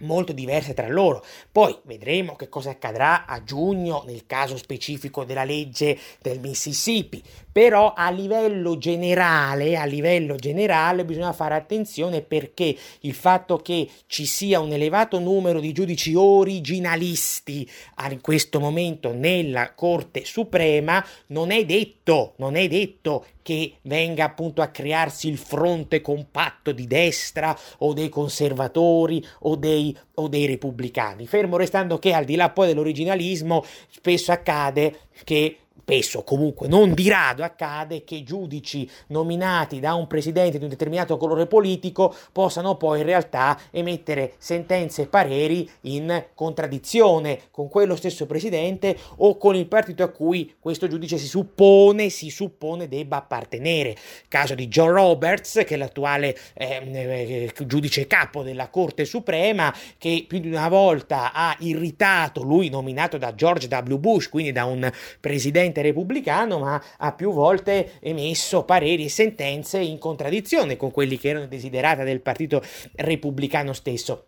molto 0.01 0.33
diverse 0.33 0.73
tra 0.73 0.87
loro. 0.87 1.23
Poi 1.51 1.75
vedremo 1.83 2.35
che 2.35 2.49
cosa 2.49 2.71
accadrà 2.71 3.25
a 3.25 3.43
giugno 3.43 4.03
nel 4.05 4.25
caso 4.25 4.57
specifico 4.57 5.23
della 5.23 5.43
legge 5.43 5.97
del 6.21 6.39
Mississippi, 6.39 7.21
però 7.51 7.93
a 7.93 8.09
livello 8.09 8.77
generale, 8.77 9.77
a 9.77 9.85
livello 9.85 10.35
generale 10.35 11.05
bisogna 11.05 11.33
fare 11.33 11.55
attenzione 11.55 12.21
perché 12.21 12.75
il 13.01 13.13
fatto 13.13 13.57
che 13.57 13.87
ci 14.07 14.25
sia 14.25 14.59
un 14.59 14.71
elevato 14.71 15.19
numero 15.19 15.59
di 15.59 15.71
giudici 15.71 16.13
originalisti 16.13 17.69
in 18.09 18.21
questo 18.21 18.59
momento 18.59 19.13
nella 19.13 19.73
Corte 19.73 20.25
Suprema 20.25 21.05
non 21.27 21.51
è 21.51 21.63
detto, 21.65 22.33
non 22.37 22.55
è 22.55 22.67
detto 22.67 23.25
che 23.41 23.75
venga 23.83 24.25
appunto 24.25 24.61
a 24.61 24.67
crearsi 24.67 25.27
il 25.27 25.37
fronte 25.37 26.01
compatto 26.01 26.71
di 26.71 26.87
destra 26.87 27.57
o 27.79 27.93
dei 27.93 28.09
conservatori 28.09 29.25
o 29.41 29.55
dei, 29.55 29.95
o 30.15 30.27
dei 30.27 30.45
repubblicani, 30.45 31.27
fermo 31.27 31.57
restando 31.57 31.99
che 31.99 32.13
al 32.13 32.25
di 32.25 32.35
là 32.35 32.49
poi 32.49 32.67
dell'originalismo 32.67 33.63
spesso 33.89 34.31
accade 34.31 34.99
che 35.23 35.57
spesso 35.91 36.23
comunque 36.23 36.69
non 36.69 36.93
di 36.93 37.09
rado 37.09 37.43
accade 37.43 38.05
che 38.05 38.23
giudici 38.23 38.89
nominati 39.07 39.81
da 39.81 39.93
un 39.93 40.07
presidente 40.07 40.57
di 40.57 40.63
un 40.63 40.69
determinato 40.69 41.17
colore 41.17 41.47
politico 41.47 42.15
possano 42.31 42.77
poi 42.77 42.99
in 42.99 43.05
realtà 43.05 43.59
emettere 43.71 44.35
sentenze 44.37 45.01
e 45.01 45.07
pareri 45.07 45.69
in 45.81 46.27
contraddizione 46.33 47.41
con 47.51 47.67
quello 47.67 47.97
stesso 47.97 48.25
presidente 48.25 48.97
o 49.17 49.35
con 49.35 49.53
il 49.53 49.65
partito 49.65 50.03
a 50.03 50.07
cui 50.07 50.55
questo 50.61 50.87
giudice 50.87 51.17
si 51.17 51.27
suppone, 51.27 52.07
si 52.07 52.29
suppone 52.29 52.87
debba 52.87 53.17
appartenere. 53.17 53.97
Caso 54.29 54.55
di 54.55 54.69
John 54.69 54.91
Roberts, 54.91 55.63
che 55.65 55.75
è 55.75 55.77
l'attuale 55.77 56.37
eh, 56.53 57.51
eh, 57.53 57.65
giudice 57.65 58.07
capo 58.07 58.43
della 58.43 58.69
Corte 58.69 59.03
Suprema, 59.03 59.75
che 59.97 60.23
più 60.25 60.39
di 60.39 60.47
una 60.47 60.69
volta 60.69 61.33
ha 61.33 61.53
irritato 61.59 62.43
lui 62.43 62.69
nominato 62.69 63.17
da 63.17 63.35
George 63.35 63.67
W. 63.67 63.95
Bush, 63.97 64.29
quindi 64.29 64.53
da 64.53 64.63
un 64.63 64.89
presidente 65.19 65.79
presidente 65.81 65.89
repubblicano, 65.91 66.59
ma 66.59 66.81
ha 66.97 67.11
più 67.13 67.31
volte 67.31 67.93
emesso 67.99 68.63
pareri 68.63 69.05
e 69.05 69.09
sentenze 69.09 69.79
in 69.79 69.97
contraddizione 69.97 70.77
con 70.77 70.91
quelli 70.91 71.17
che 71.17 71.29
erano 71.29 71.47
desiderati 71.47 72.03
del 72.03 72.21
partito 72.21 72.61
repubblicano 72.95 73.73
stesso. 73.73 74.25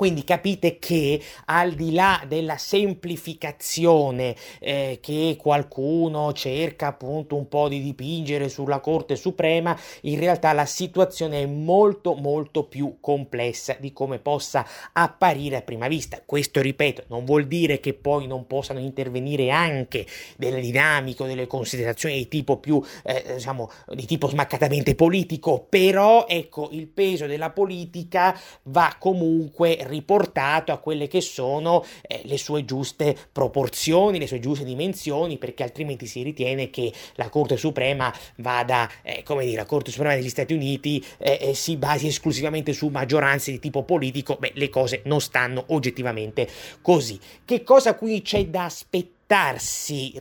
Quindi 0.00 0.24
capite 0.24 0.78
che 0.78 1.20
al 1.44 1.72
di 1.74 1.92
là 1.92 2.24
della 2.26 2.56
semplificazione 2.56 4.34
eh, 4.58 4.98
che 5.02 5.36
qualcuno 5.38 6.32
cerca 6.32 6.86
appunto 6.86 7.36
un 7.36 7.48
po' 7.48 7.68
di 7.68 7.82
dipingere 7.82 8.48
sulla 8.48 8.80
Corte 8.80 9.14
Suprema, 9.14 9.78
in 10.04 10.18
realtà 10.18 10.54
la 10.54 10.64
situazione 10.64 11.42
è 11.42 11.46
molto 11.46 12.14
molto 12.14 12.64
più 12.64 12.96
complessa 12.98 13.76
di 13.78 13.92
come 13.92 14.18
possa 14.20 14.66
apparire 14.94 15.56
a 15.56 15.60
prima 15.60 15.86
vista. 15.86 16.22
Questo, 16.24 16.62
ripeto, 16.62 17.04
non 17.08 17.26
vuol 17.26 17.46
dire 17.46 17.78
che 17.78 17.92
poi 17.92 18.26
non 18.26 18.46
possano 18.46 18.78
intervenire 18.78 19.50
anche 19.50 20.06
delle 20.38 20.62
dinamiche 20.62 21.24
o 21.24 21.26
delle 21.26 21.46
considerazioni 21.46 22.14
di 22.14 22.28
tipo 22.28 22.56
più, 22.56 22.82
eh, 23.04 23.34
diciamo, 23.34 23.70
di 23.88 24.06
tipo 24.06 24.28
smaccatamente 24.28 24.94
politico, 24.94 25.66
però 25.68 26.24
ecco, 26.26 26.70
il 26.72 26.86
peso 26.86 27.26
della 27.26 27.50
politica 27.50 28.34
va 28.62 28.96
comunque 28.98 29.88
riportato 29.90 30.72
a 30.72 30.78
quelle 30.78 31.06
che 31.08 31.20
sono 31.20 31.84
eh, 32.00 32.22
le 32.24 32.38
sue 32.38 32.64
giuste 32.64 33.14
proporzioni, 33.30 34.18
le 34.18 34.26
sue 34.26 34.40
giuste 34.40 34.64
dimensioni, 34.64 35.36
perché 35.36 35.62
altrimenti 35.62 36.06
si 36.06 36.22
ritiene 36.22 36.70
che 36.70 36.92
la 37.16 37.28
Corte 37.28 37.56
Suprema 37.56 38.12
vada, 38.36 38.88
eh, 39.02 39.22
come 39.22 39.44
dire, 39.44 39.56
la 39.56 39.66
Corte 39.66 39.90
Suprema 39.90 40.14
degli 40.14 40.28
Stati 40.28 40.54
Uniti 40.54 41.04
eh, 41.18 41.38
eh 41.40 41.54
si 41.54 41.76
basi 41.76 42.06
esclusivamente 42.06 42.72
su 42.72 42.88
maggioranze 42.88 43.50
di 43.50 43.58
tipo 43.58 43.82
politico, 43.82 44.36
beh, 44.36 44.52
le 44.54 44.68
cose 44.70 45.02
non 45.04 45.20
stanno 45.20 45.64
oggettivamente 45.68 46.48
così. 46.80 47.18
Che 47.44 47.62
cosa 47.62 47.94
qui 47.94 48.22
c'è 48.22 48.46
da 48.46 48.64
aspettare? 48.64 49.18
Aspettarsi 49.30 50.12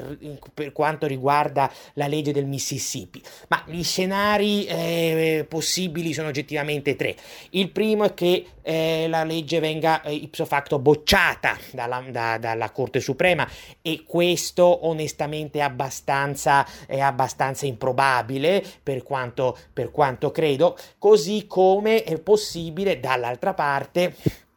per 0.53 0.71
quanto 0.71 1.07
riguarda 1.07 1.71
la 1.93 2.07
legge 2.07 2.31
del 2.31 2.45
Mississippi? 2.45 3.21
Ma 3.47 3.63
gli 3.65 3.83
scenari 3.83 4.65
eh, 4.65 5.45
possibili 5.49 6.13
sono 6.13 6.27
oggettivamente 6.27 6.95
tre. 6.95 7.15
Il 7.51 7.71
primo 7.71 8.03
è 8.03 8.13
che 8.13 8.45
eh, 8.61 9.07
la 9.07 9.23
legge 9.23 9.59
venga 9.59 10.01
eh, 10.03 10.13
ipso 10.13 10.45
facto 10.45 10.77
bocciata 10.77 11.57
dalla, 11.71 12.03
da, 12.09 12.37
dalla, 12.37 12.69
Corte 12.69 12.99
Suprema 12.99 13.47
e 13.81 14.03
questo 14.05 14.85
onestamente 14.87 15.59
è 15.59 15.63
abbastanza, 15.63 16.65
è 16.85 16.99
abbastanza 16.99 17.65
improbabile 17.65 18.63
per 18.83 19.01
quanto, 19.03 19.57
per 19.73 19.89
quanto 19.89 20.31
credo, 20.31 20.77
così 20.99 21.47
come 21.47 22.03
è 22.03 22.19
possibile 22.19 22.99
dall'altra 22.99 23.53
parte 23.55 24.47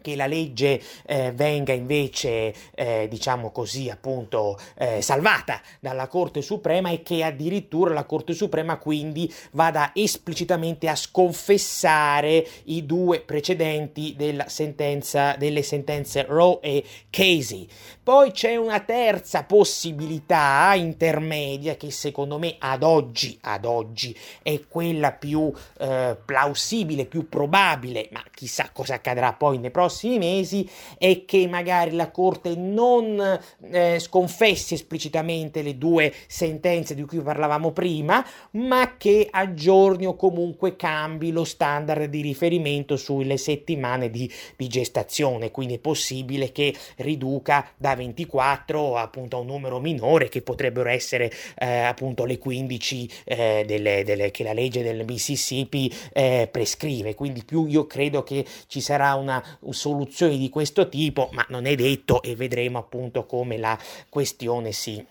che 0.00 0.16
la 0.16 0.26
legge 0.26 0.80
eh, 1.06 1.32
venga 1.32 1.72
invece, 1.72 2.54
eh, 2.74 3.06
diciamo 3.08 3.50
così, 3.50 3.88
appunto, 3.88 4.58
eh, 4.76 5.02
salvata 5.02 5.60
dalla 5.78 6.08
Corte 6.08 6.42
Suprema 6.42 6.90
e 6.90 7.02
che 7.02 7.22
addirittura 7.22 7.92
la 7.92 8.04
Corte 8.04 8.32
Suprema 8.32 8.78
quindi 8.78 9.32
vada 9.52 9.92
esplicitamente 9.94 10.88
a 10.88 10.96
sconfessare 10.96 12.46
i 12.64 12.86
due 12.86 13.20
precedenti 13.20 14.16
sentenza, 14.46 15.34
delle 15.36 15.62
sentenze 15.62 16.24
Roe 16.24 16.58
e 16.60 16.84
Casey. 17.10 17.68
Poi 18.02 18.32
c'è 18.32 18.56
una 18.56 18.80
terza 18.80 19.44
possibilità 19.44 20.72
intermedia 20.74 21.76
che 21.76 21.90
secondo 21.90 22.38
me 22.38 22.56
ad 22.58 22.82
oggi, 22.82 23.38
ad 23.42 23.64
oggi 23.64 24.16
è 24.42 24.66
quella 24.66 25.12
più 25.12 25.52
eh, 25.78 26.16
plausibile, 26.24 27.04
più 27.04 27.28
probabile, 27.28 28.08
ma 28.10 28.22
chissà 28.34 28.70
cosa 28.72 28.94
accadrà 28.94 29.32
poi 29.34 29.58
nei 29.58 29.70
prossimi 29.70 29.89
prossimi 29.90 30.18
mesi 30.18 30.68
è 30.96 31.24
che 31.24 31.48
magari 31.48 31.90
la 31.96 32.12
Corte 32.12 32.54
non 32.54 33.40
eh, 33.72 33.98
sconfessi 33.98 34.74
esplicitamente 34.74 35.62
le 35.62 35.76
due 35.76 36.14
sentenze 36.28 36.94
di 36.94 37.02
cui 37.02 37.20
parlavamo 37.20 37.72
prima, 37.72 38.24
ma 38.52 38.96
che 38.96 39.26
aggiorni 39.28 40.06
o 40.06 40.14
comunque 40.14 40.76
cambi 40.76 41.32
lo 41.32 41.42
standard 41.42 42.04
di 42.04 42.20
riferimento 42.20 42.96
sulle 42.96 43.36
settimane 43.36 44.10
di, 44.10 44.30
di 44.54 44.68
gestazione. 44.68 45.50
Quindi 45.50 45.74
è 45.74 45.78
possibile 45.78 46.52
che 46.52 46.72
riduca 46.98 47.68
da 47.76 47.96
24 47.96 48.96
appunto 48.96 49.36
a 49.36 49.40
un 49.40 49.46
numero 49.46 49.80
minore 49.80 50.28
che 50.28 50.42
potrebbero 50.42 50.88
essere 50.88 51.32
eh, 51.58 51.80
appunto 51.80 52.24
le 52.24 52.38
15 52.38 53.10
eh, 53.24 53.64
delle, 53.66 54.04
delle, 54.04 54.30
che 54.30 54.44
la 54.44 54.52
legge 54.52 54.84
del 54.84 55.04
Mississippi 55.04 55.92
eh, 56.12 56.48
prescrive. 56.50 57.16
Quindi 57.16 57.42
più 57.44 57.66
io 57.66 57.86
credo 57.86 58.22
che 58.22 58.44
ci 58.68 58.80
sarà 58.80 59.14
una, 59.14 59.42
un 59.60 59.72
soluzioni 59.80 60.36
di 60.36 60.50
questo 60.50 60.90
tipo, 60.90 61.30
ma 61.32 61.44
non 61.48 61.64
è 61.64 61.74
detto 61.74 62.22
e 62.22 62.36
vedremo 62.36 62.76
appunto 62.76 63.24
come 63.24 63.56
la 63.56 63.78
questione 64.10 64.72
si 64.72 65.02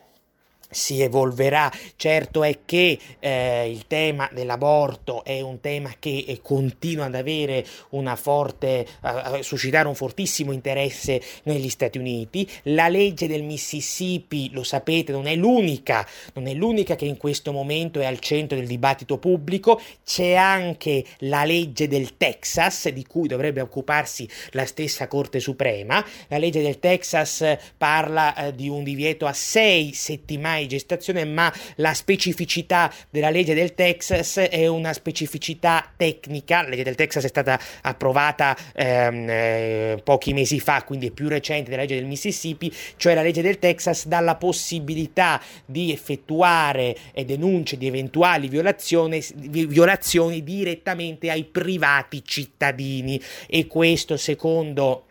si 0.69 1.01
evolverà. 1.01 1.71
Certo 1.95 2.43
è 2.43 2.59
che 2.65 2.97
eh, 3.19 3.69
il 3.69 3.87
tema 3.87 4.29
dell'aborto 4.31 5.23
è 5.23 5.41
un 5.41 5.59
tema 5.59 5.93
che 5.97 6.25
eh, 6.27 6.39
continua 6.41 7.05
ad 7.05 7.15
avere 7.15 7.65
una 7.89 8.15
forte, 8.15 8.85
a 9.01 9.41
suscitare 9.41 9.87
un 9.87 9.95
fortissimo 9.95 10.51
interesse 10.51 11.21
negli 11.43 11.69
Stati 11.69 11.97
Uniti. 11.97 12.47
La 12.63 12.87
legge 12.87 13.27
del 13.27 13.43
Mississippi, 13.43 14.51
lo 14.51 14.63
sapete, 14.63 15.11
non 15.11 15.25
è 15.25 15.35
l'unica, 15.35 16.07
non 16.33 16.47
è 16.47 16.53
l'unica 16.53 16.95
che 16.95 17.05
in 17.05 17.17
questo 17.17 17.51
momento 17.51 17.99
è 17.99 18.05
al 18.05 18.19
centro 18.19 18.57
del 18.57 18.67
dibattito 18.67 19.17
pubblico. 19.17 19.81
C'è 20.05 20.35
anche 20.35 21.03
la 21.19 21.43
legge 21.45 21.87
del 21.87 22.17
Texas, 22.17 22.89
di 22.89 23.05
cui 23.05 23.27
dovrebbe 23.27 23.61
occuparsi 23.61 24.29
la 24.51 24.65
stessa 24.65 25.07
Corte 25.07 25.39
Suprema. 25.39 26.05
La 26.27 26.37
legge 26.37 26.61
del 26.61 26.79
Texas 26.79 27.57
parla 27.77 28.35
eh, 28.35 28.55
di 28.55 28.69
un 28.69 28.83
divieto 28.83 29.25
a 29.25 29.33
sei 29.33 29.93
settimane 29.93 30.58
ormai 30.59 30.67
gestazione, 30.67 31.25
ma 31.25 31.51
la 31.75 31.93
specificità 31.93 32.93
della 33.09 33.29
legge 33.29 33.53
del 33.53 33.73
Texas 33.73 34.37
è 34.37 34.67
una 34.67 34.93
specificità 34.93 35.91
tecnica. 35.95 36.61
La 36.63 36.69
legge 36.69 36.83
del 36.83 36.95
Texas 36.95 37.23
è 37.23 37.27
stata 37.27 37.59
approvata 37.81 38.55
ehm, 38.73 39.29
eh, 39.29 40.01
pochi 40.03 40.33
mesi 40.33 40.59
fa, 40.59 40.83
quindi 40.83 41.07
è 41.07 41.11
più 41.11 41.27
recente 41.27 41.69
della 41.69 41.83
legge 41.83 41.95
del 41.95 42.05
Mississippi, 42.05 42.73
cioè 42.97 43.13
la 43.13 43.21
legge 43.21 43.41
del 43.41 43.59
Texas 43.59 44.07
dà 44.07 44.19
la 44.19 44.35
possibilità 44.35 45.41
di 45.65 45.91
effettuare 45.91 46.97
denunce 47.29 47.77
di 47.77 47.85
eventuali 47.85 48.47
violazioni 48.47 50.43
direttamente 50.43 51.29
ai 51.29 51.43
privati 51.43 52.23
cittadini 52.25 53.21
e 53.47 53.67
questo 53.67 54.17
secondo 54.17 55.08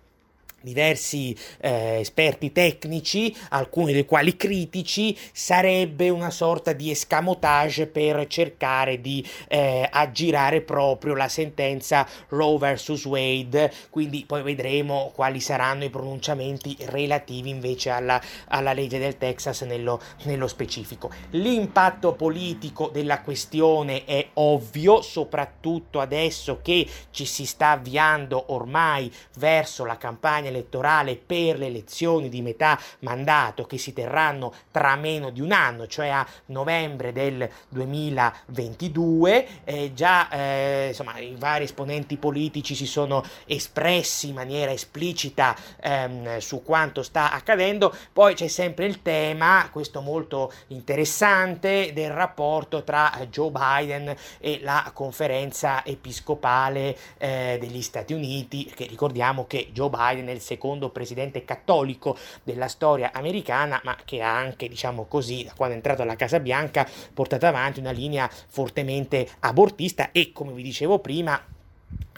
diversi 0.60 1.36
eh, 1.60 1.98
esperti 2.00 2.52
tecnici, 2.52 3.34
alcuni 3.50 3.92
dei 3.92 4.04
quali 4.04 4.36
critici, 4.36 5.16
sarebbe 5.32 6.08
una 6.08 6.30
sorta 6.30 6.72
di 6.72 6.90
escamotage 6.90 7.86
per 7.86 8.26
cercare 8.26 9.00
di 9.00 9.26
eh, 9.48 9.88
aggirare 9.90 10.60
proprio 10.60 11.14
la 11.14 11.28
sentenza 11.28 12.06
Roe 12.28 12.74
vs. 12.74 13.04
Wade, 13.04 13.72
quindi 13.90 14.24
poi 14.26 14.42
vedremo 14.42 15.12
quali 15.14 15.40
saranno 15.40 15.84
i 15.84 15.90
pronunciamenti 15.90 16.76
relativi 16.86 17.50
invece 17.50 17.90
alla, 17.90 18.20
alla 18.48 18.72
legge 18.72 18.98
del 18.98 19.16
Texas 19.16 19.62
nello, 19.62 20.00
nello 20.24 20.46
specifico. 20.48 21.10
L'impatto 21.30 22.14
politico 22.14 22.88
della 22.92 23.20
questione 23.20 24.04
è 24.04 24.28
ovvio, 24.34 25.00
soprattutto 25.02 26.00
adesso 26.00 26.60
che 26.62 26.86
ci 27.10 27.24
si 27.24 27.46
sta 27.46 27.70
avviando 27.70 28.52
ormai 28.52 29.12
verso 29.36 29.84
la 29.84 29.96
campagna 29.96 30.47
elettorale 30.48 31.16
per 31.16 31.58
le 31.58 31.66
elezioni 31.66 32.28
di 32.28 32.42
metà 32.42 32.78
mandato 33.00 33.64
che 33.64 33.78
si 33.78 33.92
terranno 33.92 34.52
tra 34.70 34.96
meno 34.96 35.30
di 35.30 35.40
un 35.40 35.52
anno, 35.52 35.86
cioè 35.86 36.08
a 36.08 36.26
novembre 36.46 37.12
del 37.12 37.48
2022. 37.68 39.46
Eh, 39.64 39.92
già 39.94 40.28
eh, 40.30 40.88
insomma, 40.88 41.18
i 41.18 41.36
vari 41.38 41.64
esponenti 41.64 42.16
politici 42.16 42.74
si 42.74 42.86
sono 42.86 43.24
espressi 43.46 44.28
in 44.28 44.34
maniera 44.34 44.72
esplicita 44.72 45.56
ehm, 45.80 46.38
su 46.38 46.62
quanto 46.62 47.02
sta 47.02 47.32
accadendo. 47.32 47.94
Poi 48.12 48.34
c'è 48.34 48.48
sempre 48.48 48.86
il 48.86 49.02
tema, 49.02 49.68
questo 49.70 50.00
molto 50.00 50.52
interessante, 50.68 51.92
del 51.92 52.10
rapporto 52.10 52.84
tra 52.84 53.12
Joe 53.30 53.50
Biden 53.50 54.14
e 54.38 54.60
la 54.62 54.90
conferenza 54.92 55.84
episcopale 55.84 56.96
eh, 57.18 57.58
degli 57.60 57.82
Stati 57.82 58.12
Uniti, 58.12 58.64
che 58.64 58.86
ricordiamo 58.86 59.46
che 59.46 59.70
Joe 59.72 59.90
Biden 59.90 60.28
è 60.28 60.37
il 60.38 60.44
secondo 60.44 60.90
presidente 60.90 61.44
cattolico 61.44 62.16
della 62.42 62.68
storia 62.68 63.12
americana, 63.12 63.80
ma 63.84 63.96
che 64.04 64.22
ha 64.22 64.34
anche, 64.34 64.68
diciamo 64.68 65.04
così, 65.04 65.44
da 65.44 65.52
quando 65.54 65.74
è 65.74 65.76
entrato 65.76 66.02
alla 66.02 66.16
Casa 66.16 66.40
Bianca, 66.40 66.88
portato 67.12 67.46
avanti 67.46 67.80
una 67.80 67.90
linea 67.90 68.28
fortemente 68.28 69.28
abortista 69.40 70.10
e, 70.12 70.32
come 70.32 70.52
vi 70.52 70.62
dicevo 70.62 70.98
prima, 70.98 71.40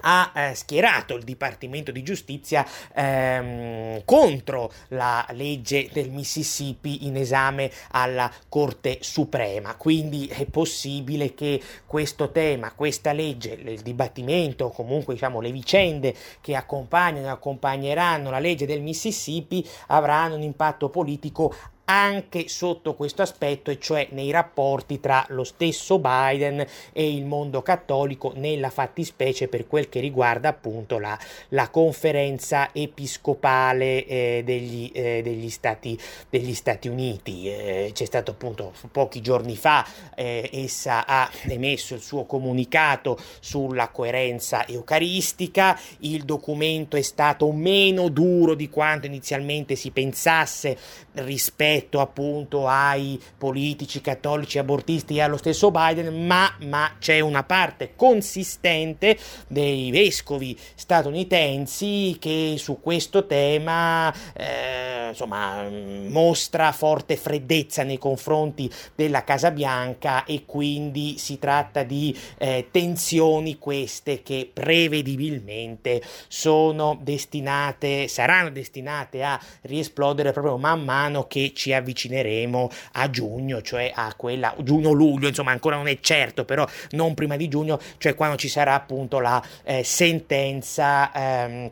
ha 0.01 0.33
eh, 0.35 0.55
schierato 0.55 1.15
il 1.15 1.25
Dipartimento 1.25 1.91
di 1.91 2.03
Giustizia 2.03 2.67
ehm, 2.95 4.03
contro 4.05 4.71
la 4.89 5.27
legge 5.31 5.89
del 5.93 6.11
Mississippi 6.11 7.07
in 7.07 7.17
esame 7.17 7.71
alla 7.91 8.31
Corte 8.49 8.99
Suprema. 9.01 9.75
Quindi 9.77 10.27
è 10.27 10.47
possibile 10.47 11.35
che 11.35 11.61
questo 11.87 12.31
tema, 12.31 12.73
questa 12.73 13.13
legge, 13.13 13.53
il 13.53 13.81
dibattimento, 13.81 14.71
comunque 14.71 15.15
diciamo 15.15 15.41
le 15.41 15.53
vicende 15.53 16.15
che 16.41 16.55
accompagnano 16.55 17.27
e 17.27 17.31
accompagneranno 17.31 18.31
la 18.31 18.39
legge 18.39 18.67
del 18.67 18.81
Mississippi 18.81 19.67
avranno 19.89 20.35
un 20.35 20.43
impatto 20.43 20.89
politico 20.89 21.55
anche 21.91 22.47
sotto 22.47 22.95
questo 22.95 23.23
aspetto, 23.23 23.73
e 23.73 23.81
cioè 23.81 24.07
nei 24.13 24.31
rapporti 24.31 25.01
tra 25.01 25.27
lo 25.31 25.43
stesso 25.43 25.99
Biden 25.99 26.65
e 26.93 27.13
il 27.13 27.25
mondo 27.25 27.63
cattolico, 27.63 28.33
nella 28.37 28.71
fattispecie 28.71 29.49
per 29.49 29.67
quel 29.67 29.89
che 29.89 29.99
riguarda 29.99 30.51
appunto 30.51 31.01
la, 31.01 31.19
la 31.49 31.69
conferenza 31.69 32.71
episcopale 32.73 34.07
eh, 34.07 34.43
degli, 34.45 34.89
eh, 34.95 35.21
degli, 35.25 35.51
Stati, 35.51 35.99
degli, 36.29 36.55
Stati, 36.55 36.87
Uniti. 36.87 37.49
Eh, 37.49 37.91
c'è 37.93 38.05
stato 38.05 38.31
appunto 38.31 38.73
pochi 38.93 39.21
giorni 39.21 39.57
fa, 39.57 39.85
eh, 40.15 40.49
essa 40.53 41.05
ha 41.05 41.29
emesso 41.49 41.95
il 41.95 42.01
suo 42.01 42.25
comunicato 42.25 43.19
sulla 43.41 43.89
coerenza 43.89 44.65
eucaristica, 44.69 45.77
il 46.01 46.23
documento 46.23 46.97
è 46.97 47.03
stato 47.03 47.51
meno 47.51 48.09
duro 48.09 48.55
di 48.55 48.69
quanto 48.69 49.07
inizialmente 49.07 49.75
si 49.75 49.91
pensasse 49.91 50.79
rispetto 51.15 51.79
rispetto 51.81 52.01
appunto 52.01 52.67
ai 52.67 53.21
politici 53.39 54.01
cattolici 54.01 54.59
abortisti 54.59 55.17
e 55.17 55.23
allo 55.23 55.39
stesso 55.39 55.71
Biden, 55.71 56.27
ma, 56.27 56.53
ma 56.61 56.93
c'è 56.99 57.21
una 57.21 57.43
parte 57.43 57.93
consistente 57.97 59.17
dei 59.47 59.91
vescovi 59.91 60.57
statunitensi 60.75 62.17
che 62.21 62.57
su 62.59 62.81
questo 62.81 63.27
tema 63.27 64.13
eh, 64.35 65.09
insomma, 65.09 65.69
mostra 65.71 66.73
forte 66.73 67.17
freddezza 67.17 67.83
nei 67.83 67.99
confronti 67.99 68.71
della 68.95 69.25
Casa 69.25 69.51
Bianca 69.51 70.25
e 70.25 70.45
quindi 70.45 71.17
si 71.19 71.39
tratta 71.39 71.83
di 71.83 72.17
eh, 72.39 72.69
tensioni 72.71 73.59
queste 73.59 74.23
che 74.23 74.51
prevedibilmente 74.53 76.03
sono 76.29 76.99
destinate, 77.01 78.07
saranno 78.09 78.51
destinate 78.51 79.23
a 79.23 79.41
riesplodere 79.63 80.33
proprio 80.33 80.59
man 80.59 80.83
mano 80.85 81.27
che 81.27 81.53
ci 81.71 81.75
avvicineremo 81.75 82.71
a 82.93 83.11
giugno, 83.11 83.63
cioè 83.63 83.93
a 83.95 84.13
quella 84.17 84.55
giugno-luglio, 84.59 85.29
insomma 85.29 85.53
ancora 85.53 85.77
non 85.77 85.87
è 85.87 85.99
certo, 86.01 86.45
però 86.45 86.67
non 86.91 87.15
prima 87.15 87.37
di 87.37 87.49
giugno, 87.49 87.79
cioè 87.99 88.15
quando 88.15 88.37
ci 88.37 88.49
sarà 88.49 88.75
appunto 88.75 89.21
la 89.21 89.43
eh, 89.63 89.85
sentenza 89.85 91.13
ehm, 91.13 91.71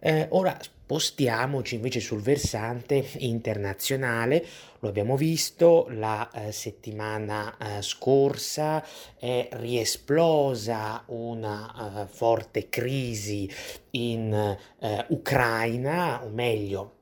Eh, 0.00 0.26
ora 0.30 0.58
spostiamoci 0.60 1.76
invece 1.76 2.00
sul 2.00 2.22
versante 2.22 3.08
internazionale, 3.18 4.44
lo 4.80 4.88
abbiamo 4.88 5.16
visto 5.16 5.86
la 5.90 6.28
eh, 6.32 6.50
settimana 6.50 7.56
eh, 7.56 7.82
scorsa 7.82 8.84
è 9.16 9.48
riesplosa 9.52 11.04
una 11.06 12.02
eh, 12.02 12.06
forte 12.08 12.68
crisi 12.68 13.48
in 13.90 14.56
eh, 14.80 15.04
Ucraina, 15.08 16.24
o 16.24 16.30
meglio 16.30 16.95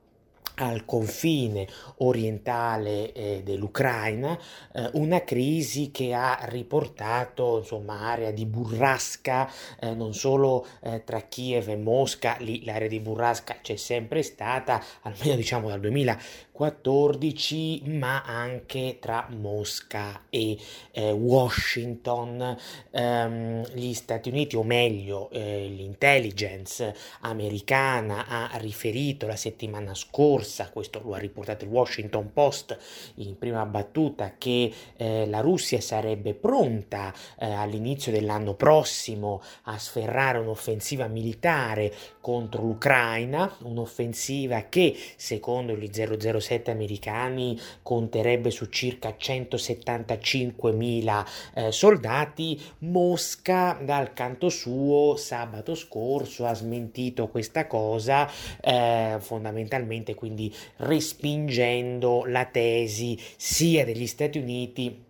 al 0.55 0.85
confine 0.85 1.67
orientale 1.97 3.11
eh, 3.11 3.41
dell'Ucraina, 3.43 4.37
eh, 4.73 4.89
una 4.93 5.23
crisi 5.23 5.91
che 5.91 6.13
ha 6.13 6.39
riportato 6.43 7.59
insomma 7.59 7.99
area 8.01 8.31
di 8.31 8.45
burrasca 8.45 9.49
eh, 9.79 9.93
non 9.93 10.13
solo 10.13 10.65
eh, 10.81 11.03
tra 11.03 11.21
Kiev 11.21 11.69
e 11.69 11.75
Mosca, 11.75 12.37
lì 12.39 12.63
l'area 12.63 12.87
di 12.87 12.99
burrasca 12.99 13.57
c'è 13.61 13.75
sempre 13.75 14.23
stata, 14.23 14.81
almeno 15.01 15.35
diciamo 15.35 15.69
dal 15.69 15.79
2000 15.79 16.17
2014, 16.55 17.81
ma 17.97 18.23
anche 18.23 18.97
tra 18.99 19.27
Mosca 19.29 20.23
e 20.29 20.57
eh, 20.91 21.11
Washington. 21.11 22.57
Um, 22.91 23.63
gli 23.73 23.93
Stati 23.93 24.29
Uniti, 24.29 24.55
o 24.55 24.63
meglio 24.63 25.29
eh, 25.31 25.67
l'intelligence 25.67 26.95
americana, 27.21 28.27
ha 28.27 28.57
riferito 28.57 29.27
la 29.27 29.35
settimana 29.35 29.93
scorsa, 29.93 30.69
questo 30.69 31.01
lo 31.03 31.13
ha 31.13 31.17
riportato 31.17 31.65
il 31.65 31.71
Washington 31.71 32.31
Post 32.31 32.77
in 33.15 33.37
prima 33.37 33.65
battuta, 33.65 34.35
che 34.37 34.71
eh, 34.95 35.27
la 35.27 35.41
Russia 35.41 35.81
sarebbe 35.81 36.33
pronta 36.33 37.13
eh, 37.37 37.51
all'inizio 37.51 38.11
dell'anno 38.13 38.53
prossimo 38.53 39.41
a 39.63 39.77
sferrare 39.77 40.37
un'offensiva 40.37 41.07
militare 41.07 41.93
contro 42.21 42.61
l'Ucraina, 42.61 43.53
un'offensiva 43.63 44.65
che 44.69 44.95
secondo 45.17 45.75
gli 45.75 45.89
007 45.91 46.44
americani 46.71 47.59
conterebbe 47.81 48.51
su 48.51 48.67
circa 48.67 49.15
175.000 49.19 51.25
eh, 51.53 51.71
soldati. 51.71 52.61
Mosca 52.79 53.79
dal 53.81 54.11
canto 54.13 54.49
suo 54.49 55.15
sabato 55.15 55.75
scorso 55.75 56.45
ha 56.45 56.53
smentito 56.53 57.27
questa 57.27 57.67
cosa 57.67 58.29
eh, 58.61 59.17
fondamentalmente 59.19 60.15
quindi 60.15 60.53
respingendo 60.77 62.23
la 62.25 62.45
tesi 62.45 63.19
sia 63.35 63.85
degli 63.85 64.07
Stati 64.07 64.39
Uniti 64.39 65.04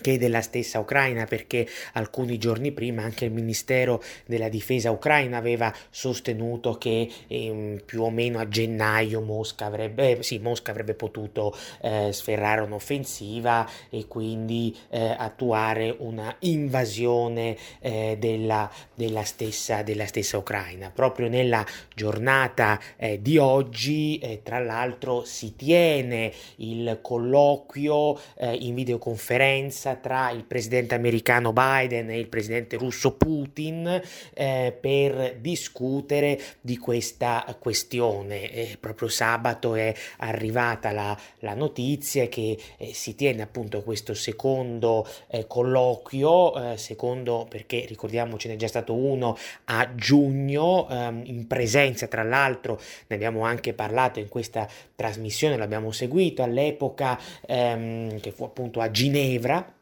che 0.00 0.18
della 0.18 0.40
stessa 0.40 0.78
Ucraina 0.78 1.26
perché 1.26 1.66
alcuni 1.92 2.38
giorni 2.38 2.72
prima 2.72 3.02
anche 3.02 3.24
il 3.24 3.32
Ministero 3.32 4.02
della 4.26 4.48
Difesa 4.48 4.90
ucraina 4.90 5.36
aveva 5.36 5.72
sostenuto 5.90 6.78
che 6.78 7.08
eh, 7.26 7.82
più 7.84 8.02
o 8.02 8.10
meno 8.10 8.38
a 8.38 8.48
gennaio 8.48 9.20
Mosca 9.20 9.66
avrebbe, 9.66 10.18
eh, 10.18 10.22
sì, 10.22 10.38
Mosca 10.38 10.70
avrebbe 10.70 10.94
potuto 10.94 11.54
eh, 11.80 12.10
sferrare 12.12 12.62
un'offensiva 12.62 13.68
e 13.90 14.06
quindi 14.06 14.76
eh, 14.90 15.14
attuare 15.16 15.94
una 15.98 16.34
invasione 16.40 17.56
eh, 17.80 18.16
della, 18.18 18.70
della, 18.94 19.24
stessa, 19.24 19.82
della 19.82 20.06
stessa 20.06 20.38
Ucraina. 20.38 20.90
Proprio 20.90 21.28
nella 21.28 21.64
giornata 21.94 22.80
eh, 22.96 23.20
di 23.20 23.38
oggi, 23.38 24.40
tra 24.42 24.58
l'altro, 24.58 25.24
si 25.24 25.54
tiene 25.56 26.32
il 26.56 26.98
colloquio 27.02 28.18
in 28.38 28.74
videoconferenza 28.74 29.81
tra 30.00 30.30
il 30.30 30.44
presidente 30.44 30.94
americano 30.94 31.52
Biden 31.52 32.10
e 32.10 32.18
il 32.18 32.28
presidente 32.28 32.76
russo 32.76 33.12
Putin 33.16 34.00
eh, 34.32 34.76
per 34.80 35.36
discutere 35.40 36.40
di 36.60 36.78
questa 36.78 37.44
questione. 37.58 38.50
Eh, 38.50 38.76
proprio 38.78 39.08
sabato 39.08 39.74
è 39.74 39.92
arrivata 40.18 40.92
la, 40.92 41.18
la 41.40 41.54
notizia 41.54 42.28
che 42.28 42.56
eh, 42.78 42.94
si 42.94 43.14
tiene 43.14 43.42
appunto 43.42 43.82
questo 43.82 44.14
secondo 44.14 45.06
eh, 45.28 45.46
colloquio, 45.46 46.72
eh, 46.72 46.76
secondo 46.78 47.46
perché 47.48 47.84
ricordiamoci 47.86 48.48
ne 48.48 48.54
è 48.54 48.56
già 48.56 48.68
stato 48.68 48.94
uno 48.94 49.36
a 49.64 49.94
giugno 49.94 50.88
ehm, 50.88 51.22
in 51.26 51.46
presenza 51.46 52.06
tra 52.06 52.22
l'altro 52.22 52.80
ne 53.08 53.16
abbiamo 53.16 53.44
anche 53.44 53.74
parlato 53.74 54.18
in 54.18 54.28
questa 54.28 54.68
trasmissione, 54.94 55.56
l'abbiamo 55.56 55.90
seguito 55.90 56.42
all'epoca 56.42 57.18
ehm, 57.46 58.20
che 58.20 58.30
fu 58.30 58.44
appunto 58.44 58.80
a 58.80 58.90
Ginevra 58.90 59.80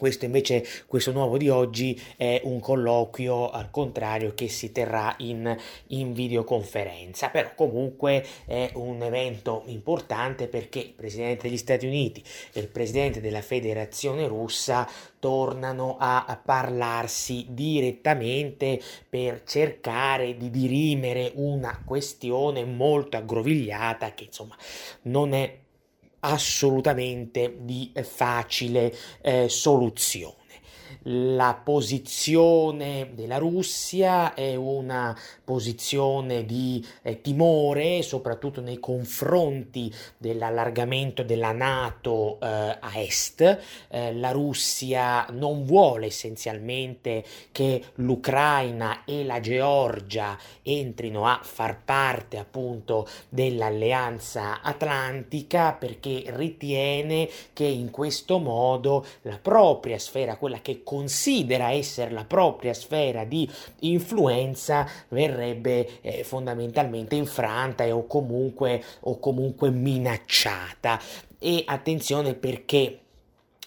questo 0.00 0.24
invece, 0.24 0.66
questo 0.86 1.12
nuovo 1.12 1.36
di 1.36 1.50
oggi 1.50 2.00
è 2.16 2.40
un 2.44 2.58
colloquio 2.58 3.50
al 3.50 3.70
contrario 3.70 4.32
che 4.32 4.48
si 4.48 4.72
terrà 4.72 5.14
in, 5.18 5.54
in 5.88 6.14
videoconferenza, 6.14 7.28
però 7.28 7.50
comunque 7.54 8.24
è 8.46 8.70
un 8.76 9.02
evento 9.02 9.64
importante 9.66 10.48
perché 10.48 10.78
il 10.78 10.94
Presidente 10.96 11.48
degli 11.48 11.58
Stati 11.58 11.84
Uniti 11.84 12.24
e 12.54 12.60
il 12.60 12.68
Presidente 12.68 13.20
della 13.20 13.42
Federazione 13.42 14.26
russa 14.26 14.88
tornano 15.18 15.98
a 16.00 16.40
parlarsi 16.42 17.48
direttamente 17.50 18.80
per 19.06 19.42
cercare 19.44 20.34
di 20.38 20.48
dirimere 20.48 21.32
una 21.34 21.82
questione 21.84 22.64
molto 22.64 23.18
aggrovigliata 23.18 24.14
che 24.14 24.24
insomma 24.24 24.56
non 25.02 25.34
è 25.34 25.58
assolutamente 26.20 27.56
di 27.60 27.92
facile 28.02 28.94
eh, 29.20 29.48
soluzione 29.48 30.38
la 31.02 31.58
posizione 31.62 33.10
della 33.14 33.38
Russia 33.38 34.34
è 34.34 34.54
una 34.54 35.16
posizione 35.44 36.44
di 36.44 36.84
eh, 37.02 37.20
timore, 37.20 38.02
soprattutto 38.02 38.60
nei 38.60 38.78
confronti 38.78 39.92
dell'allargamento 40.16 41.22
della 41.22 41.52
Nato 41.52 42.38
eh, 42.40 42.46
a 42.46 42.90
est. 42.94 43.58
Eh, 43.88 44.14
la 44.14 44.30
Russia 44.30 45.26
non 45.30 45.64
vuole 45.64 46.06
essenzialmente 46.06 47.24
che 47.52 47.82
l'Ucraina 47.96 49.04
e 49.04 49.24
la 49.24 49.40
Georgia 49.40 50.38
entrino 50.62 51.26
a 51.26 51.40
far 51.42 51.82
parte 51.84 52.38
appunto 52.38 53.08
dell'alleanza 53.28 54.60
atlantica 54.62 55.72
perché 55.72 56.24
ritiene 56.28 57.28
che 57.52 57.64
in 57.64 57.90
questo 57.90 58.38
modo 58.38 59.04
la 59.22 59.38
propria 59.40 59.98
sfera, 59.98 60.36
quella 60.36 60.60
che 60.60 60.79
considera 60.82 61.70
essere 61.70 62.10
la 62.10 62.24
propria 62.24 62.74
sfera 62.74 63.24
di 63.24 63.48
influenza 63.80 64.86
verrebbe 65.08 66.00
eh, 66.00 66.24
fondamentalmente 66.24 67.14
infranta 67.16 67.84
e, 67.84 67.92
o, 67.92 68.06
comunque, 68.06 68.82
o 69.00 69.18
comunque 69.18 69.70
minacciata. 69.70 71.00
E 71.38 71.62
attenzione 71.66 72.34
perché 72.34 72.98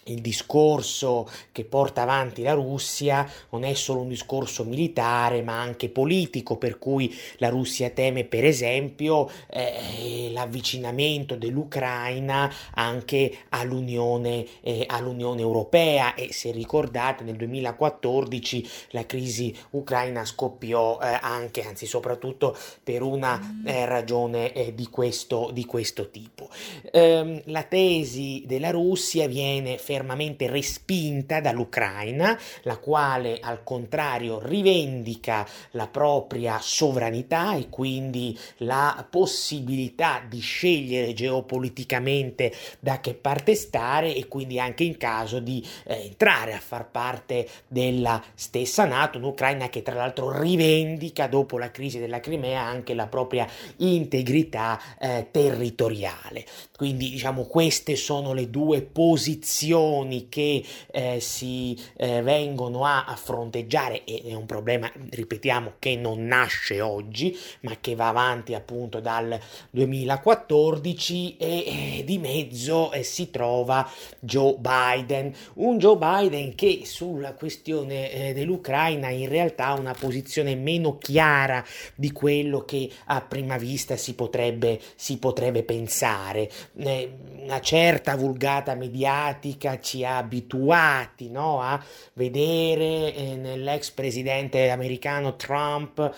il 0.04 0.20
discorso 0.20 1.28
che 1.52 1.64
porta 1.64 2.02
avanti 2.02 2.42
la 2.42 2.52
Russia 2.52 3.30
non 3.50 3.64
è 3.64 3.74
solo 3.74 4.00
un 4.00 4.08
discorso 4.08 4.64
militare 4.64 5.42
ma 5.42 5.60
anche 5.60 5.88
politico 5.88 6.56
per 6.56 6.78
cui 6.78 7.14
la 7.38 7.48
Russia 7.48 7.90
teme 7.90 8.24
per 8.24 8.44
esempio 8.44 9.30
eh, 9.50 10.30
l'avvicinamento 10.32 11.36
dell'Ucraina 11.36 12.52
anche 12.74 13.38
all'Unione, 13.50 14.46
eh, 14.62 14.84
all'Unione 14.88 15.40
Europea. 15.40 16.14
E 16.14 16.32
se 16.32 16.50
ricordate 16.50 17.24
nel 17.24 17.36
2014 17.36 18.68
la 18.90 19.06
crisi 19.06 19.54
ucraina 19.70 20.24
scoppiò 20.24 20.98
eh, 21.00 21.18
anche 21.20 21.62
anzi 21.62 21.86
soprattutto 21.86 22.56
per 22.82 23.02
una 23.02 23.62
eh, 23.64 23.86
ragione 23.86 24.52
eh, 24.52 24.74
di 24.74 24.88
questo, 24.88 25.50
di 25.52 25.64
questo 25.64 26.10
tipo. 26.10 26.48
Ehm, 26.90 27.42
la 27.46 27.62
tesi 27.62 28.42
della 28.46 28.70
Russia 28.70 29.26
viene 29.26 29.78
fermamente 29.94 30.50
respinta 30.50 31.40
dall'Ucraina, 31.40 32.36
la 32.62 32.78
quale 32.78 33.38
al 33.40 33.62
contrario 33.62 34.40
rivendica 34.42 35.46
la 35.70 35.86
propria 35.86 36.58
sovranità 36.60 37.54
e 37.54 37.68
quindi 37.68 38.36
la 38.58 39.06
possibilità 39.08 40.20
di 40.28 40.40
scegliere 40.40 41.12
geopoliticamente 41.12 42.52
da 42.80 42.98
che 42.98 43.14
parte 43.14 43.54
stare 43.54 44.16
e 44.16 44.26
quindi 44.26 44.58
anche 44.58 44.82
in 44.82 44.96
caso 44.96 45.38
di 45.38 45.64
eh, 45.84 46.06
entrare 46.06 46.54
a 46.54 46.60
far 46.60 46.90
parte 46.90 47.48
della 47.68 48.20
stessa 48.34 48.84
Nato, 48.84 49.18
un'Ucraina 49.18 49.68
che 49.68 49.82
tra 49.82 49.94
l'altro 49.94 50.36
rivendica 50.40 51.28
dopo 51.28 51.56
la 51.56 51.70
crisi 51.70 52.00
della 52.00 52.18
Crimea 52.18 52.60
anche 52.60 52.94
la 52.94 53.06
propria 53.06 53.46
integrità 53.76 54.80
eh, 54.98 55.28
territoriale. 55.30 56.44
Quindi 56.76 57.10
diciamo 57.10 57.44
queste 57.44 57.94
sono 57.94 58.32
le 58.32 58.50
due 58.50 58.82
posizioni 58.82 59.82
questioni 59.84 60.28
che 60.28 60.64
eh, 60.90 61.20
si 61.20 61.78
eh, 61.96 62.22
vengono 62.22 62.84
a, 62.84 63.04
fronteggiare 63.16 64.04
e 64.04 64.22
è 64.26 64.34
un 64.34 64.46
problema, 64.46 64.90
ripetiamo, 65.10 65.74
che 65.78 65.96
non 65.96 66.26
nasce 66.26 66.80
oggi, 66.80 67.36
ma 67.60 67.76
che 67.80 67.94
va 67.94 68.08
avanti 68.08 68.54
appunto 68.54 69.00
dal 69.00 69.38
2014 69.70 71.36
e 71.36 71.98
eh, 71.98 72.04
di 72.04 72.18
mezzo 72.18 72.92
eh, 72.92 73.02
si 73.02 73.30
trova 73.30 73.88
Joe 74.18 74.56
Biden, 74.58 75.32
un 75.54 75.78
Joe 75.78 75.96
Biden 75.96 76.54
che 76.54 76.82
sulla 76.84 77.34
questione 77.34 78.10
eh, 78.10 78.32
dell'Ucraina 78.32 79.10
in 79.10 79.28
realtà 79.28 79.66
ha 79.66 79.74
una 79.74 79.94
posizione 79.98 80.54
meno 80.54 80.98
chiara 80.98 81.64
di 81.94 82.12
quello 82.12 82.64
che 82.64 82.90
a 83.06 83.20
prima 83.20 83.56
vista 83.56 83.96
si 83.96 84.14
potrebbe, 84.14 84.80
si 84.96 85.18
potrebbe 85.18 85.62
pensare. 85.62 86.50
Una 86.74 87.60
certa 87.60 88.16
vulgata 88.16 88.74
mediatica 88.74 89.73
ci 89.80 90.04
ha 90.04 90.16
abituati 90.18 91.30
no, 91.30 91.60
a 91.60 91.82
vedere 92.14 93.14
eh, 93.14 93.36
nell'ex 93.36 93.90
presidente 93.90 94.70
americano 94.70 95.36
Trump 95.36 96.12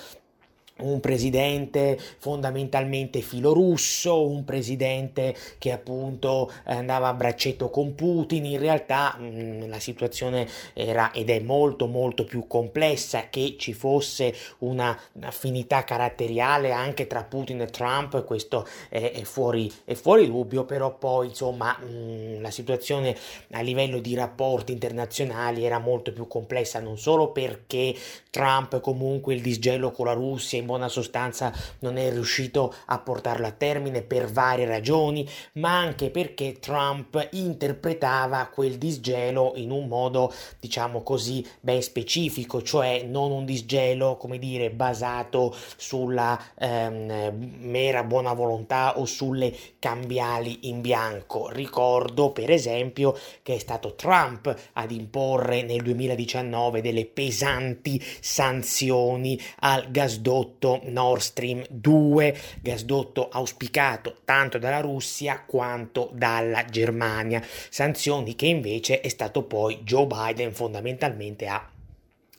un 0.78 1.00
presidente 1.00 1.98
fondamentalmente 2.18 3.20
filorusso, 3.20 4.28
un 4.28 4.44
presidente 4.44 5.34
che 5.58 5.72
appunto 5.72 6.52
andava 6.64 7.08
a 7.08 7.14
braccetto 7.14 7.70
con 7.70 7.94
Putin, 7.94 8.44
in 8.44 8.58
realtà 8.58 9.16
mh, 9.18 9.24
mm, 9.24 9.68
la 9.68 9.78
situazione 9.78 10.46
era 10.74 11.12
ed 11.12 11.30
è 11.30 11.40
molto 11.40 11.86
molto 11.86 12.24
più 12.24 12.46
complessa 12.46 13.28
che 13.30 13.56
ci 13.58 13.72
fosse 13.72 14.34
una 14.58 14.98
affinità 15.20 15.84
caratteriale 15.84 16.72
anche 16.72 17.06
tra 17.06 17.24
Putin 17.24 17.62
e 17.62 17.66
Trump, 17.66 18.24
questo 18.24 18.66
è, 18.88 19.12
è, 19.12 19.22
fuori, 19.22 19.72
è 19.84 19.94
fuori, 19.94 20.26
dubbio, 20.26 20.64
però 20.64 20.94
poi 20.96 21.28
insomma 21.28 21.76
mh, 21.78 21.86
mm, 21.86 22.42
la 22.42 22.50
situazione 22.50 23.16
a 23.52 23.60
livello 23.62 23.98
di 23.98 24.14
rapporti 24.14 24.72
internazionali 24.72 25.64
era 25.64 25.78
molto 25.78 26.12
più 26.12 26.26
complessa, 26.26 26.80
non 26.80 26.98
solo 26.98 27.30
perché 27.30 27.94
Trump 28.30 28.80
comunque 28.80 29.34
il 29.34 29.40
disgelo 29.40 29.90
con 29.90 30.06
la 30.06 30.12
Russia 30.12 30.58
in 30.66 30.72
buona 30.72 30.88
sostanza 30.88 31.52
non 31.78 31.96
è 31.96 32.10
riuscito 32.10 32.74
a 32.86 32.98
portarlo 32.98 33.46
a 33.46 33.52
termine 33.52 34.02
per 34.02 34.30
varie 34.30 34.66
ragioni, 34.66 35.26
ma 35.54 35.78
anche 35.78 36.10
perché 36.10 36.58
Trump 36.58 37.28
interpretava 37.32 38.46
quel 38.46 38.76
disgelo 38.76 39.52
in 39.54 39.70
un 39.70 39.86
modo, 39.86 40.32
diciamo 40.58 41.02
così, 41.02 41.46
ben 41.60 41.80
specifico, 41.80 42.62
cioè 42.62 43.04
non 43.04 43.30
un 43.30 43.44
disgelo, 43.44 44.16
come 44.16 44.38
dire, 44.38 44.70
basato 44.70 45.54
sulla 45.76 46.38
ehm, 46.58 47.54
mera 47.60 48.02
buona 48.02 48.32
volontà 48.32 48.98
o 48.98 49.04
sulle 49.04 49.54
cambiali 49.78 50.68
in 50.68 50.80
bianco. 50.80 51.48
Ricordo, 51.48 52.32
per 52.32 52.50
esempio, 52.50 53.16
che 53.42 53.54
è 53.54 53.58
stato 53.58 53.94
Trump 53.94 54.52
ad 54.72 54.90
imporre 54.90 55.62
nel 55.62 55.82
2019 55.82 56.80
delle 56.80 57.06
pesanti 57.06 58.02
sanzioni 58.20 59.40
al 59.60 59.90
gasdotto 59.90 60.55
Nord 60.84 61.20
Stream 61.20 61.64
2, 61.68 62.36
gasdotto 62.60 63.28
auspicato 63.28 64.18
tanto 64.24 64.58
dalla 64.58 64.80
Russia 64.80 65.42
quanto 65.46 66.10
dalla 66.12 66.64
Germania, 66.64 67.42
sanzioni 67.70 68.34
che 68.34 68.46
invece 68.46 69.00
è 69.00 69.08
stato 69.08 69.42
poi 69.44 69.80
Joe 69.82 70.06
Biden 70.06 70.52
fondamentalmente 70.52 71.46
a 71.46 71.70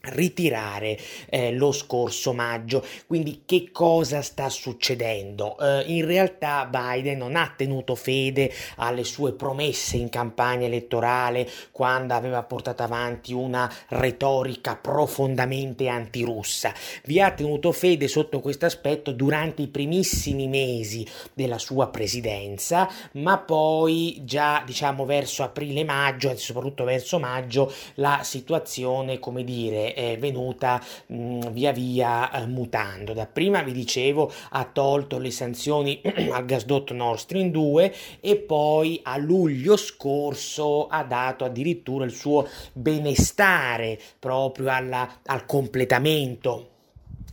ritirare 0.09 0.97
eh, 1.29 1.53
lo 1.53 1.71
scorso 1.71 2.33
maggio. 2.33 2.83
Quindi 3.05 3.43
che 3.45 3.69
cosa 3.71 4.21
sta 4.21 4.49
succedendo? 4.49 5.57
Eh, 5.59 5.83
in 5.87 6.05
realtà 6.05 6.65
Biden 6.65 7.17
non 7.17 7.35
ha 7.35 7.53
tenuto 7.55 7.95
fede 7.95 8.51
alle 8.77 9.03
sue 9.03 9.33
promesse 9.33 9.97
in 9.97 10.09
campagna 10.09 10.65
elettorale 10.65 11.49
quando 11.71 12.13
aveva 12.13 12.43
portato 12.43 12.83
avanti 12.83 13.33
una 13.33 13.71
retorica 13.89 14.75
profondamente 14.75 15.87
antirussa. 15.87 16.73
Vi 17.03 17.19
ha 17.21 17.31
tenuto 17.31 17.71
fede 17.71 18.07
sotto 18.07 18.39
questo 18.39 18.65
aspetto 18.65 19.11
durante 19.11 19.61
i 19.61 19.67
primissimi 19.67 20.47
mesi 20.47 21.05
della 21.33 21.57
sua 21.57 21.87
presidenza, 21.87 22.89
ma 23.13 23.37
poi 23.37 24.21
già 24.23 24.63
diciamo 24.65 25.05
verso 25.05 25.43
aprile-maggio, 25.43 26.35
soprattutto 26.37 26.83
verso 26.83 27.19
maggio, 27.19 27.71
la 27.95 28.21
situazione, 28.23 29.19
come 29.19 29.43
dire, 29.43 29.93
è 29.97 30.17
venuta 30.19 30.79
mh, 31.07 31.15
mm, 31.15 31.41
via 31.51 31.71
via 31.71 32.31
eh, 32.31 32.45
mutando. 32.45 33.13
Dapprima 33.13 33.63
vi 33.63 33.71
dicevo 33.71 34.31
ha 34.51 34.63
tolto 34.65 35.17
le 35.17 35.31
sanzioni 35.31 35.99
al 36.31 36.45
gasdotto 36.45 36.93
Nord 36.93 37.17
Stream 37.17 37.49
2 37.49 37.93
e 38.19 38.35
poi 38.35 38.99
a 39.03 39.17
luglio 39.17 39.75
scorso 39.75 40.87
ha 40.87 41.03
dato 41.03 41.45
addirittura 41.45 42.05
il 42.05 42.11
suo 42.11 42.47
benestare 42.73 43.99
proprio 44.19 44.69
alla, 44.69 45.19
al 45.25 45.45
completamento 45.45 46.75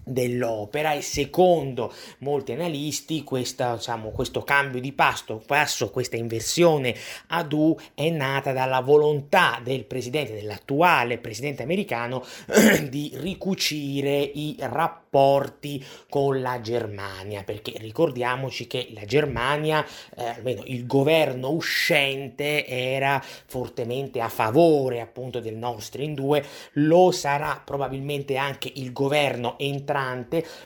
dell'opera 0.04 0.92
e 0.92 1.00
secondo 1.00 1.92
molti 2.18 2.52
analisti 2.52 3.24
questa, 3.24 3.74
diciamo, 3.74 4.10
questo 4.10 4.42
cambio 4.42 4.80
di 4.80 4.92
pasto, 4.92 5.42
passo, 5.44 5.90
questa 5.90 6.16
inversione 6.16 6.94
ad 7.28 7.52
U 7.52 7.76
è 7.94 8.10
nata 8.10 8.52
dalla 8.52 8.80
volontà 8.80 9.60
del 9.62 9.84
presidente, 9.84 10.34
dell'attuale 10.34 11.18
presidente 11.18 11.62
americano 11.62 12.24
di 12.88 13.12
ricucire 13.14 14.20
i 14.20 14.56
rapporti 14.60 15.84
con 16.08 16.40
la 16.40 16.60
Germania, 16.60 17.44
perché 17.44 17.74
ricordiamoci 17.78 18.66
che 18.66 18.88
la 18.92 19.04
Germania, 19.04 19.84
eh, 20.16 20.24
almeno 20.24 20.62
il 20.66 20.86
governo 20.86 21.50
uscente, 21.50 22.66
era 22.66 23.22
fortemente 23.46 24.20
a 24.20 24.28
favore 24.28 25.00
appunto 25.00 25.40
del 25.40 25.56
Nord 25.56 25.80
Stream 25.80 26.14
2, 26.14 26.44
lo 26.72 27.10
sarà 27.12 27.60
probabilmente 27.64 28.36
anche 28.36 28.70
il 28.74 28.92
governo 28.92 29.56
entrante, 29.58 29.93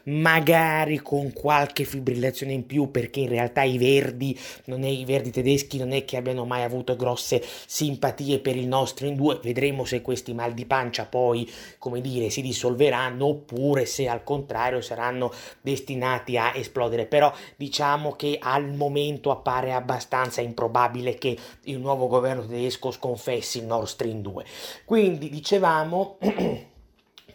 magari 0.05 0.99
con 0.99 1.33
qualche 1.33 1.85
fibrillazione 1.85 2.53
in 2.53 2.67
più, 2.67 2.91
perché 2.91 3.21
in 3.21 3.29
realtà 3.29 3.63
i 3.63 3.79
verdi, 3.79 4.39
non 4.65 4.85
è, 4.85 4.89
i 4.89 5.05
verdi 5.05 5.31
tedeschi 5.31 5.79
non 5.79 5.93
è 5.93 6.05
che 6.05 6.17
abbiano 6.17 6.45
mai 6.45 6.63
avuto 6.63 6.97
grosse 6.97 7.43
simpatie 7.67 8.39
per 8.39 8.57
il 8.57 8.67
Nord 8.67 8.89
Stream 8.89 9.15
2, 9.15 9.41
vedremo 9.43 9.85
se 9.85 10.03
questi 10.03 10.33
mal 10.33 10.55
di 10.55 10.67
pancia 10.67 11.05
poi, 11.05 11.51
come 11.79 12.01
dire, 12.01 12.31
si 12.31 12.43
dissolveranno 12.43 13.27
oppure 13.27 13.87
se 13.87 14.09
al 14.09 14.25
contrario 14.25 14.81
saranno 14.81 15.33
destinati 15.61 16.37
a 16.37 16.53
esplodere, 16.55 17.07
però 17.07 17.33
diciamo 17.57 18.13
che 18.13 18.39
al 18.41 18.73
momento 18.73 19.31
appare 19.31 19.73
abbastanza 19.73 20.41
improbabile 20.41 21.17
che 21.17 21.37
il 21.65 21.79
nuovo 21.79 22.07
governo 22.07 22.47
tedesco 22.47 22.91
sconfessi 22.91 23.59
il 23.59 23.65
Nord 23.65 23.87
Stream 23.87 24.21
2. 24.21 24.45
Quindi 24.85 25.29
dicevamo 25.29 26.19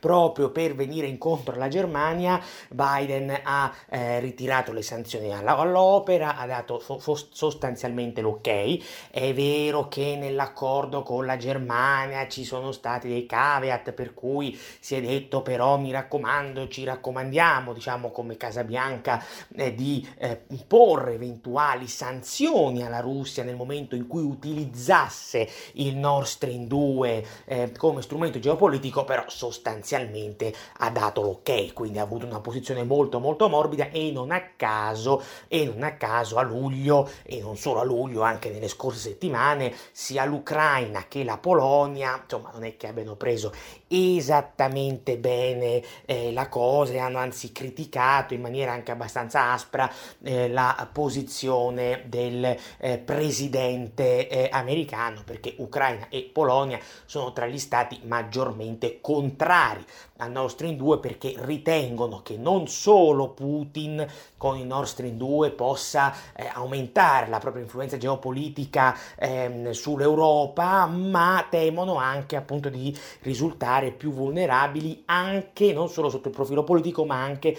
proprio 0.04 0.50
per 0.50 0.76
venire 0.76 1.08
incontro 1.08 1.56
alla 1.56 1.70
Germania, 1.70 2.38
Biden 2.68 3.40
ha 3.42 3.74
eh, 3.88 4.20
ritirato 4.20 4.74
le 4.74 4.82
sanzioni 4.82 5.34
all'opera, 5.34 6.36
ha 6.36 6.46
dato 6.46 6.84
sostanzialmente 7.32 8.20
l'ok. 8.20 8.82
È 9.10 9.34
vero 9.34 9.88
che 9.88 10.18
nell'accordo 10.20 11.04
con 11.04 11.26
la 11.26 11.38
Germania 11.38 12.28
ci 12.28 12.44
sono 12.44 12.74
stati 12.74 13.08
dei 13.08 13.26
caveat 13.26 13.94
per 13.94 14.14
cui 14.14 14.60
si 14.82 14.96
è 14.96 15.02
detto 15.02 15.42
però 15.42 15.78
mi 15.78 15.94
raccomando, 15.94 16.68
ci 16.68 16.84
raccomandiamo, 16.84 17.72
diciamo 17.72 18.12
come 18.12 18.36
Casa 18.36 18.66
Bianca, 18.66 19.24
eh, 19.56 19.74
di 19.74 20.06
eh, 20.18 20.44
porre 20.68 21.14
eventuali 21.14 21.88
sanzioni 21.88 22.84
alla 22.84 23.00
Russia 23.00 23.46
nel 23.46 23.56
momento 23.56 23.96
in 23.96 24.08
cui 24.08 24.24
utilizzasse 24.24 25.48
il 25.76 25.96
Nord 25.96 26.26
Stream 26.26 26.68
2 26.68 27.26
eh, 27.46 27.72
come 27.78 28.02
strumento 28.02 28.40
geopolitico, 28.40 29.06
però 29.06 29.24
sostanzialmente 29.28 29.92
inizialmente 29.94 30.54
ha 30.78 30.90
dato 30.90 31.22
l'ok, 31.22 31.74
quindi 31.74 32.00
ha 32.00 32.04
avuto 32.04 32.26
una 32.26 32.40
posizione 32.40 32.84
molto 32.84 33.20
molto 33.20 33.48
morbida 33.48 33.90
e 33.90 34.12
non 34.12 34.32
a 34.32 34.42
caso, 34.56 35.22
e 35.48 35.66
non 35.66 35.84
a 35.84 35.94
caso 35.94 36.38
a 36.38 36.42
luglio 36.42 37.10
e 37.24 37.40
non 37.42 37.58
solo 37.58 37.80
a 37.80 37.84
luglio, 37.84 38.22
anche 38.22 38.50
nelle 38.50 38.68
scorse 38.68 39.00
settimane, 39.00 39.74
sia 39.92 40.26
l'Ucraina 40.26 41.06
che 41.08 41.24
la 41.24 41.38
Polonia, 41.38 42.20
insomma 42.22 42.52
non 42.52 42.64
è 42.64 42.76
che 42.76 42.88
abbiano 42.88 43.16
preso 43.16 43.54
esattamente 43.88 45.18
bene 45.18 45.84
eh, 46.06 46.32
la 46.32 46.50
cosa 46.50 46.94
e 46.94 46.98
hanno 46.98 47.20
anzi 47.20 47.52
criticato 47.52 48.34
in 48.34 48.42
maniera 48.42 48.72
anche 48.72 48.92
abbastanza 48.92 49.52
aspra 49.52 49.92
eh, 50.24 50.50
la 50.50 50.90
posizione 50.92 52.04
del 52.08 52.58
eh, 52.78 52.98
presidente 52.98 54.28
eh, 54.28 54.50
americano 54.52 55.22
perché 55.24 55.54
Ucraina 55.58 56.08
e 56.10 56.30
Polonia 56.32 56.80
sono 57.06 57.32
tra 57.34 57.46
gli 57.46 57.60
stati 57.60 58.00
maggiormente 58.04 59.00
contrari 59.00 59.83
al 60.18 60.32
Nord 60.32 60.50
Stream 60.50 60.76
2 60.76 61.00
perché 61.00 61.36
ritengono 61.40 62.22
che 62.22 62.38
non 62.38 62.68
solo 62.68 63.30
Putin 63.30 64.06
con 64.38 64.58
il 64.58 64.66
Nord 64.66 64.88
Stream 64.88 65.18
2 65.18 65.52
possa 65.52 66.14
eh, 66.36 66.50
aumentare 66.54 67.30
la 67.30 67.40
propria 67.40 67.64
influenza 67.64 67.98
geopolitica 67.98 68.98
eh, 69.18 69.70
sull'Europa, 69.72 70.86
ma 70.86 71.46
temono 71.50 71.96
anche 71.96 72.36
appunto 72.36 72.70
di 72.70 72.98
risultare 73.22 73.92
più 73.92 74.12
vulnerabili 74.12 75.04
anche 75.06 75.74
non 75.74 75.90
solo 75.90 76.10
sotto 76.10 76.28
il 76.28 76.34
profilo 76.34 76.64
politico, 76.64 77.06
ma 77.06 77.22
anche 77.22 77.58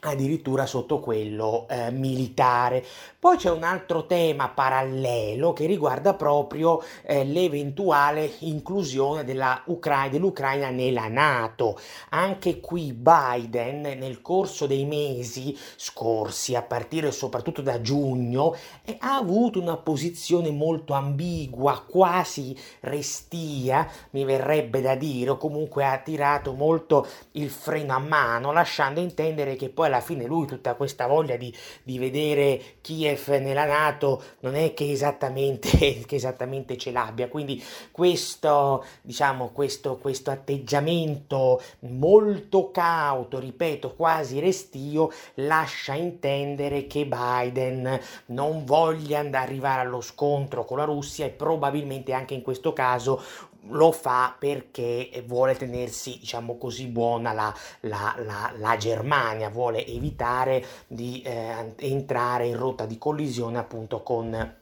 addirittura 0.00 0.66
sotto 0.66 0.98
quello 1.00 1.66
eh, 1.68 1.90
militare. 1.90 2.84
Poi 3.18 3.36
c'è 3.36 3.50
un 3.50 3.64
altro 3.64 4.06
tema 4.06 4.48
parallelo 4.48 5.52
che 5.52 5.66
riguarda 5.66 6.14
proprio 6.14 6.82
eh, 7.02 7.24
l'eventuale 7.24 8.30
inclusione 8.40 9.24
Ucra- 9.66 10.08
dell'Ucraina 10.08 10.70
nella 10.70 11.08
Nato. 11.08 11.78
Anche 12.10 12.60
qui 12.60 12.92
Biden 12.94 13.82
nel 13.82 14.22
corso 14.22 14.66
dei 14.66 14.86
mesi 14.86 15.56
scorsi, 15.76 16.54
a 16.54 16.62
partire 16.62 17.12
soprattutto 17.12 17.60
da 17.60 17.80
giugno, 17.82 18.54
eh, 18.84 18.96
ha 19.00 19.16
avuto 19.16 19.60
una 19.60 19.76
posizione 19.76 20.50
molto 20.50 20.94
ambigua, 20.94 21.84
quasi 21.86 22.56
restia, 22.80 23.86
mi 24.10 24.24
verrebbe 24.24 24.80
da 24.80 24.94
dire, 24.94 25.30
o 25.30 25.36
comunque 25.36 25.84
ha 25.84 25.98
tirato 25.98 26.52
molto 26.52 27.06
il 27.32 27.50
freno 27.50 27.94
a 27.94 27.98
mano, 27.98 28.52
lasciando 28.52 29.00
intendere 29.00 29.56
che 29.56 29.68
poi 29.68 29.88
alla 29.90 30.00
fine 30.00 30.24
lui 30.24 30.46
tutta 30.46 30.74
questa 30.74 31.06
voglia 31.06 31.36
di, 31.36 31.54
di 31.82 31.98
vedere 31.98 32.60
Kiev 32.80 33.28
nella 33.28 33.66
Nato 33.66 34.22
non 34.40 34.54
è 34.54 34.72
che 34.72 34.90
esattamente, 34.90 36.00
che 36.06 36.14
esattamente 36.16 36.76
ce 36.76 36.90
l'abbia, 36.90 37.28
quindi 37.28 37.62
questo, 37.90 38.84
diciamo, 39.02 39.50
questo, 39.50 39.98
questo 39.98 40.30
atteggiamento 40.30 41.60
molto 41.80 42.70
cauto, 42.70 43.38
ripeto, 43.38 43.94
quasi 43.94 44.40
restio, 44.40 45.10
lascia 45.34 45.94
intendere 45.94 46.86
che 46.86 47.06
Biden 47.06 48.00
non 48.26 48.64
voglia 48.64 49.18
arrivare 49.32 49.82
allo 49.82 50.00
scontro 50.00 50.64
con 50.64 50.78
la 50.78 50.84
Russia 50.84 51.26
e 51.26 51.30
probabilmente 51.30 52.12
anche 52.12 52.34
in 52.34 52.42
questo 52.42 52.72
caso 52.72 53.22
lo 53.68 53.92
fa 53.92 54.34
perché 54.38 55.22
vuole 55.26 55.54
tenersi, 55.54 56.18
diciamo 56.18 56.56
così, 56.56 56.86
buona 56.86 57.32
la, 57.32 57.54
la, 57.80 58.14
la, 58.18 58.52
la 58.56 58.76
Germania, 58.76 59.48
vuole 59.50 59.86
evitare 59.86 60.64
di 60.86 61.22
eh, 61.22 61.74
entrare 61.76 62.46
in 62.46 62.56
rotta 62.56 62.86
di 62.86 62.98
collisione 62.98 63.58
appunto 63.58 64.02
con 64.02 64.56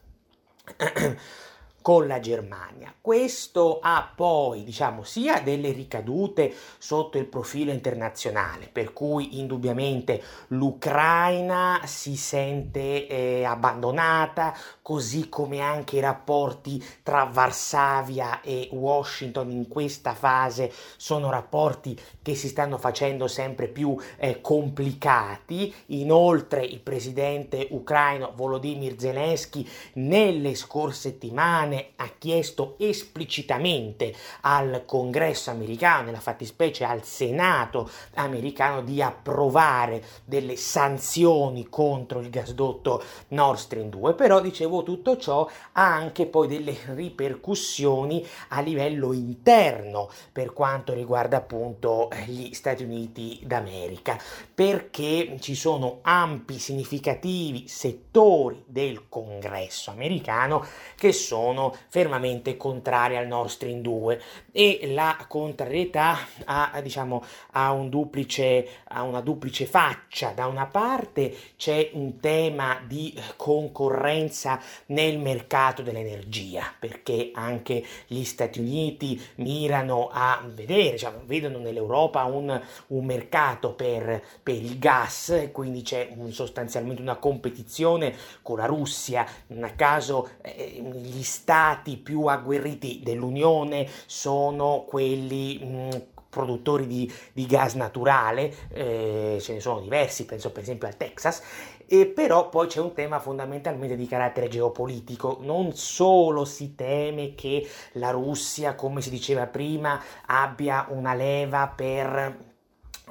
con 1.88 2.06
la 2.06 2.20
Germania. 2.20 2.92
Questo 3.00 3.78
ha 3.80 4.12
poi, 4.14 4.62
diciamo, 4.62 5.04
sia 5.04 5.40
delle 5.40 5.72
ricadute 5.72 6.54
sotto 6.76 7.16
il 7.16 7.24
profilo 7.24 7.72
internazionale, 7.72 8.68
per 8.70 8.92
cui 8.92 9.38
indubbiamente 9.38 10.22
l'Ucraina 10.48 11.80
si 11.86 12.14
sente 12.14 13.06
eh, 13.06 13.44
abbandonata, 13.44 14.54
così 14.82 15.30
come 15.30 15.60
anche 15.60 15.96
i 15.96 16.00
rapporti 16.00 16.84
tra 17.02 17.24
Varsavia 17.24 18.42
e 18.42 18.68
Washington 18.72 19.50
in 19.50 19.66
questa 19.66 20.12
fase 20.12 20.70
sono 20.98 21.30
rapporti 21.30 21.98
che 22.20 22.34
si 22.34 22.48
stanno 22.48 22.76
facendo 22.76 23.28
sempre 23.28 23.66
più 23.66 23.98
eh, 24.18 24.42
complicati. 24.42 25.74
Inoltre 25.86 26.66
il 26.66 26.80
presidente 26.80 27.66
ucraino 27.70 28.34
Volodymyr 28.36 28.96
Zelensky 28.98 29.66
nelle 29.94 30.54
scorse 30.54 30.96
settimane 31.08 31.77
Commissione 31.78 31.92
ha 31.96 32.10
chiesto 32.18 32.74
esplicitamente 32.78 34.14
al 34.42 34.82
Congresso 34.84 35.50
americano, 35.50 36.06
nella 36.06 36.20
fattispecie 36.20 36.84
al 36.84 37.04
Senato 37.04 37.88
americano, 38.14 38.82
di 38.82 39.00
approvare 39.00 40.02
delle 40.24 40.56
sanzioni 40.56 41.68
contro 41.68 42.20
il 42.20 42.30
gasdotto 42.30 43.02
Nord 43.28 43.58
Stream 43.58 43.88
2. 43.88 44.14
Però, 44.14 44.40
dicevo, 44.40 44.82
tutto 44.82 45.16
ciò 45.16 45.48
ha 45.72 45.94
anche 45.94 46.26
poi 46.26 46.48
delle 46.48 46.76
ripercussioni 46.86 48.26
a 48.48 48.60
livello 48.60 49.12
interno 49.12 50.10
per 50.32 50.52
quanto 50.52 50.92
riguarda 50.92 51.38
appunto 51.38 52.08
gli 52.26 52.52
Stati 52.52 52.82
Uniti 52.82 53.40
d'America, 53.44 54.18
perché 54.54 55.36
ci 55.40 55.54
sono 55.54 55.98
ampi, 56.02 56.58
significativi 56.58 57.68
settori 57.68 58.64
del 58.66 59.08
Congresso 59.08 59.90
americano 59.90 60.64
che 60.96 61.12
sono 61.12 61.67
fermamente 61.88 62.56
contrari 62.56 63.16
al 63.16 63.26
Nord 63.26 63.48
Stream 63.48 63.80
2 63.80 64.20
e 64.52 64.90
la 64.92 65.24
contrarietà 65.28 66.18
ha, 66.44 66.80
diciamo, 66.82 67.22
ha, 67.52 67.72
un 67.72 67.88
duplice, 67.88 68.66
ha 68.88 69.02
una 69.02 69.20
duplice 69.20 69.66
faccia. 69.66 70.30
Da 70.30 70.46
una 70.46 70.66
parte 70.66 71.34
c'è 71.56 71.90
un 71.92 72.18
tema 72.20 72.80
di 72.86 73.14
concorrenza 73.36 74.60
nel 74.86 75.18
mercato 75.18 75.82
dell'energia, 75.82 76.64
perché 76.78 77.30
anche 77.34 77.84
gli 78.06 78.24
Stati 78.24 78.60
Uniti 78.60 79.20
mirano 79.36 80.10
a 80.12 80.42
vedere, 80.46 80.92
diciamo, 80.92 81.22
vedono 81.24 81.58
nell'Europa 81.58 82.24
un, 82.24 82.60
un 82.88 83.04
mercato 83.04 83.72
per, 83.72 84.22
per, 84.42 84.54
il 84.54 84.78
gas, 84.78 85.48
quindi 85.52 85.82
c'è 85.82 86.12
un, 86.16 86.32
sostanzialmente 86.32 87.02
una 87.02 87.16
competizione 87.16 88.14
con 88.42 88.58
la 88.58 88.66
Russia, 88.66 89.26
non 89.48 89.64
a 89.64 89.70
caso 89.70 90.30
eh, 90.42 90.80
gli 91.02 91.22
stati 91.22 91.47
stati 91.48 91.96
più 91.96 92.26
agguerriti 92.26 93.00
dell'Unione 93.02 93.88
sono 94.04 94.84
quelli 94.86 95.58
mh, 95.58 96.02
produttori 96.28 96.86
di, 96.86 97.10
di, 97.32 97.46
gas 97.46 97.72
naturale, 97.72 98.54
eh, 98.68 99.38
ce 99.40 99.54
ne 99.54 99.60
sono 99.60 99.80
diversi, 99.80 100.26
penso 100.26 100.52
per 100.52 100.62
esempio 100.62 100.86
al 100.86 100.98
Texas, 100.98 101.40
e 101.86 102.04
però 102.04 102.50
poi 102.50 102.66
c'è 102.66 102.80
un 102.80 102.92
tema 102.92 103.18
fondamentalmente 103.18 103.96
di 103.96 104.06
carattere 104.06 104.48
geopolitico, 104.48 105.38
non 105.40 105.72
solo 105.74 106.44
si 106.44 106.74
teme 106.74 107.34
che 107.34 107.66
la 107.92 108.10
Russia, 108.10 108.74
come 108.74 109.00
si 109.00 109.08
diceva 109.08 109.46
prima, 109.46 109.98
abbia 110.26 110.84
una 110.90 111.14
leva 111.14 111.72
per 111.74 112.47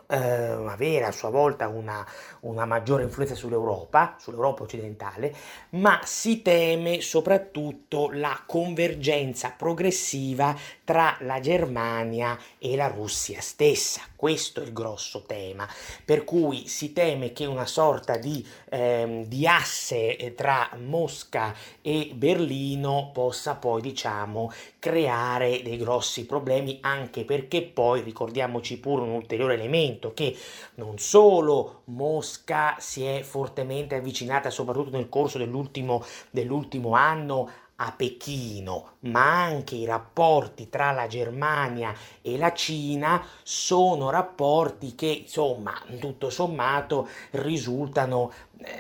eh, 0.08 0.18
avere 0.18 1.06
a 1.06 1.12
sua 1.12 1.30
volta 1.30 1.68
una, 1.68 2.06
una 2.42 2.66
maggiore 2.66 3.04
influenza 3.04 3.36
sull'Europa, 3.36 4.16
sull'Europa 4.20 4.64
occidentale, 4.64 5.34
ma 5.72 6.00
si 6.04 6.42
teme 6.42 7.02
soprattutto 7.02 8.10
la 8.12 8.42
convergenza 8.46 9.54
progressiva 9.56 10.56
tra 10.84 11.18
la 11.22 11.40
Germania 11.40 12.38
e 12.58 12.76
la 12.76 12.88
Russia 12.88 13.42
stessa. 13.42 14.02
Questo 14.16 14.62
è 14.62 14.64
il 14.64 14.74
grosso 14.74 15.24
tema, 15.26 15.68
per 16.04 16.24
cui 16.24 16.68
si 16.68 16.94
teme 16.94 17.34
che 17.34 17.46
una 17.46 17.66
sorta 17.66 18.18
di, 18.18 18.46
ehm, 18.70 19.26
di 19.26 19.46
asse 19.46 20.16
eh, 20.16 20.34
tra 20.34 20.70
Mosca 20.78 21.54
e 21.82 22.12
Berlino 22.14 23.12
possa 23.14 23.56
poi, 23.56 23.82
diciamo, 23.82 24.52
creare 24.80 25.62
dei 25.62 25.78
grossi 25.78 26.26
problemi, 26.26 26.80
anche 26.82 27.26
perché 27.26 27.62
poi 27.62 28.02
ricordiamoci 28.02 28.80
pure 28.80 29.04
un 29.04 29.10
ulteriore 29.12 29.54
elemento 29.56 29.97
che 30.14 30.36
non 30.76 30.98
solo 30.98 31.82
Mosca 31.86 32.76
si 32.80 33.04
è 33.04 33.22
fortemente 33.22 33.96
avvicinata, 33.96 34.50
soprattutto 34.50 34.92
nel 34.92 35.10
corso 35.10 35.38
dell'ultimo, 35.38 36.04
dell'ultimo 36.30 36.94
anno, 36.94 37.50
a 37.80 37.94
Pechino, 37.96 38.94
ma 39.02 39.44
anche 39.44 39.76
i 39.76 39.86
rapporti 39.86 40.68
tra 40.68 40.92
la 40.92 41.06
Germania 41.06 41.94
e 42.24 42.38
la 42.38 42.52
Cina 42.52 43.24
sono 43.44 44.10
rapporti 44.10 44.96
che, 44.96 45.06
insomma, 45.06 45.80
tutto 46.00 46.32
sommato 46.32 47.08
risultano 47.32 48.32
eh, 48.58 48.72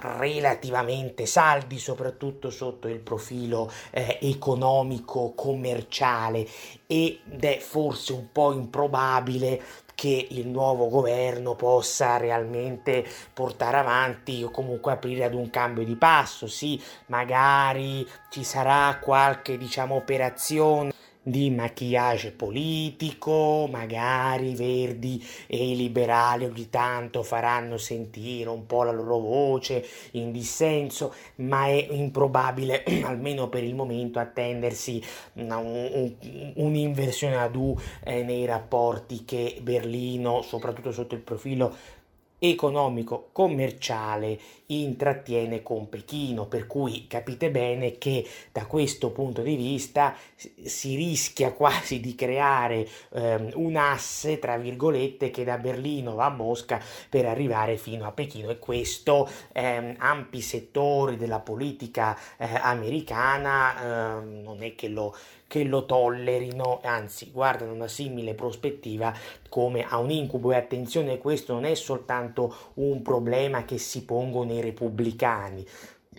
relativamente 0.00 1.26
saldi, 1.26 1.78
soprattutto 1.78 2.48
sotto 2.48 2.88
il 2.88 3.00
profilo 3.00 3.70
eh, 3.90 4.18
economico 4.22 5.34
commerciale. 5.34 6.46
Ed 6.86 7.44
è 7.44 7.58
forse 7.58 8.14
un 8.14 8.32
po' 8.32 8.52
improbabile 8.52 9.62
che 9.98 10.28
il 10.30 10.46
nuovo 10.46 10.88
governo 10.88 11.56
possa 11.56 12.18
realmente 12.18 13.04
portare 13.34 13.78
avanti 13.78 14.44
o 14.44 14.50
comunque 14.52 14.92
aprire 14.92 15.24
ad 15.24 15.34
un 15.34 15.50
cambio 15.50 15.82
di 15.82 15.96
passo. 15.96 16.46
Sì, 16.46 16.80
magari 17.06 18.08
ci 18.30 18.44
sarà 18.44 18.96
qualche 19.02 19.58
diciamo 19.58 19.96
operazione 19.96 20.92
di 21.30 21.50
maquillage 21.50 22.32
politico, 22.32 23.68
magari 23.70 24.50
i 24.50 24.54
verdi 24.54 25.24
e 25.46 25.72
i 25.72 25.76
liberali 25.76 26.44
ogni 26.44 26.70
tanto 26.70 27.22
faranno 27.22 27.76
sentire 27.76 28.48
un 28.48 28.66
po' 28.66 28.82
la 28.82 28.92
loro 28.92 29.18
voce 29.18 29.86
in 30.12 30.32
dissenso, 30.32 31.14
ma 31.36 31.66
è 31.66 31.88
improbabile, 31.90 32.82
almeno 33.04 33.48
per 33.48 33.64
il 33.64 33.74
momento, 33.74 34.18
attendersi 34.18 35.02
un'inversione 35.34 37.36
ad 37.36 37.54
U 37.54 37.76
eh, 38.04 38.22
nei 38.22 38.46
rapporti 38.46 39.24
che 39.24 39.58
Berlino, 39.60 40.42
soprattutto 40.42 40.92
sotto 40.92 41.14
il 41.14 41.20
profilo 41.20 41.96
economico 42.38 43.28
commerciale 43.32 44.38
intrattiene 44.66 45.62
con 45.62 45.88
Pechino 45.88 46.46
per 46.46 46.66
cui 46.66 47.06
capite 47.06 47.50
bene 47.50 47.96
che 47.98 48.26
da 48.52 48.66
questo 48.66 49.10
punto 49.10 49.42
di 49.42 49.56
vista 49.56 50.14
si 50.36 50.94
rischia 50.94 51.52
quasi 51.52 52.00
di 52.00 52.14
creare 52.14 52.86
ehm, 53.14 53.52
un 53.54 53.76
asse 53.76 54.38
tra 54.38 54.56
virgolette 54.58 55.30
che 55.30 55.44
da 55.44 55.56
Berlino 55.58 56.14
va 56.14 56.26
a 56.26 56.30
Mosca 56.30 56.80
per 57.08 57.26
arrivare 57.26 57.76
fino 57.76 58.06
a 58.06 58.12
Pechino. 58.12 58.50
E 58.50 58.58
questo 58.58 59.28
ehm, 59.52 59.94
ampi 59.98 60.40
settori 60.40 61.16
della 61.16 61.40
politica 61.40 62.16
eh, 62.36 62.46
americana 62.60 64.18
ehm, 64.18 64.42
non 64.42 64.62
è 64.62 64.74
che 64.74 64.88
lo 64.88 65.14
che 65.48 65.64
lo 65.64 65.86
tollerino, 65.86 66.80
anzi 66.84 67.30
guardano 67.32 67.72
una 67.72 67.88
simile 67.88 68.34
prospettiva 68.34 69.12
come 69.48 69.84
a 69.84 69.98
un 69.98 70.10
incubo. 70.10 70.52
E 70.52 70.56
attenzione 70.56 71.18
questo 71.18 71.54
non 71.54 71.64
è 71.64 71.74
soltanto 71.74 72.54
un 72.74 73.02
problema 73.02 73.64
che 73.64 73.78
si 73.78 74.04
pongono 74.04 74.52
i 74.52 74.60
repubblicani, 74.60 75.66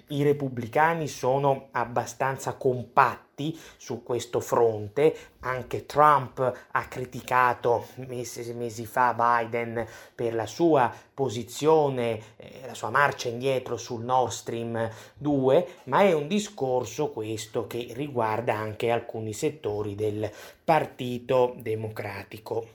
i 0.09 0.23
repubblicani 0.23 1.07
sono 1.07 1.67
abbastanza 1.71 2.53
compatti 2.53 3.57
su 3.77 4.03
questo 4.03 4.39
fronte, 4.39 5.15
anche 5.41 5.85
Trump 5.85 6.39
ha 6.71 6.87
criticato 6.87 7.87
mesi, 8.07 8.53
mesi 8.53 8.85
fa 8.85 9.13
Biden 9.13 9.85
per 10.13 10.33
la 10.33 10.45
sua 10.45 10.93
posizione, 11.13 12.19
eh, 12.37 12.61
la 12.65 12.73
sua 12.73 12.89
marcia 12.89 13.29
indietro 13.29 13.77
sul 13.77 14.03
Nord 14.03 14.31
Stream 14.31 14.89
2, 15.15 15.67
ma 15.85 16.01
è 16.01 16.13
un 16.13 16.27
discorso 16.27 17.11
questo 17.11 17.67
che 17.67 17.91
riguarda 17.93 18.55
anche 18.55 18.89
alcuni 18.89 19.33
settori 19.33 19.95
del 19.95 20.29
Partito 20.63 21.55
Democratico 21.57 22.67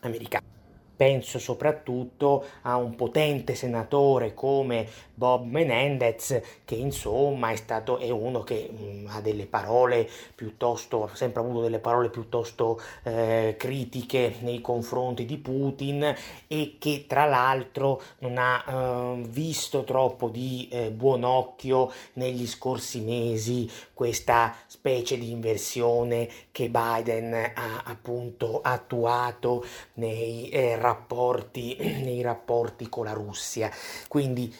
americano. 0.00 0.56
Penso 0.96 1.38
soprattutto 1.38 2.44
a 2.62 2.76
un 2.76 2.96
potente 2.96 3.54
senatore 3.54 4.34
come 4.34 4.88
Bob 5.18 5.46
Menendez, 5.46 6.40
che 6.64 6.76
insomma 6.76 7.50
è 7.50 7.56
stato 7.56 7.98
è 7.98 8.08
uno 8.08 8.44
che 8.44 8.70
mh, 8.70 8.84
mm, 8.84 9.06
ha 9.08 9.20
delle 9.20 9.46
parole 9.46 10.08
piuttosto, 10.32 11.04
ha 11.04 11.14
sempre 11.16 11.42
avuto 11.42 11.60
delle 11.60 11.80
parole 11.80 12.08
piuttosto 12.08 12.80
eh, 13.02 13.56
critiche 13.58 14.36
nei 14.40 14.60
confronti 14.60 15.24
di 15.24 15.36
Putin 15.38 16.14
e 16.46 16.76
che 16.78 17.06
tra 17.08 17.24
l'altro 17.24 18.00
non 18.20 18.38
ha 18.38 18.64
eh, 18.64 19.22
visto 19.26 19.82
troppo 19.82 20.28
di 20.28 20.68
eh, 20.70 20.90
buon 20.92 21.24
occhio 21.24 21.90
negli 22.12 22.46
scorsi 22.46 23.00
mesi 23.00 23.68
questa 23.92 24.54
specie 24.68 25.18
di 25.18 25.32
inversione 25.32 26.28
che 26.52 26.70
Biden 26.70 27.34
ha 27.34 27.82
appunto 27.84 28.60
attuato 28.62 29.64
nei 29.94 30.48
eh, 30.50 30.76
rapporti, 30.76 31.76
nei 32.04 32.22
rapporti 32.22 32.88
con 32.88 33.06
la 33.06 33.12
Russia. 33.12 33.70
Quindi 34.06 34.54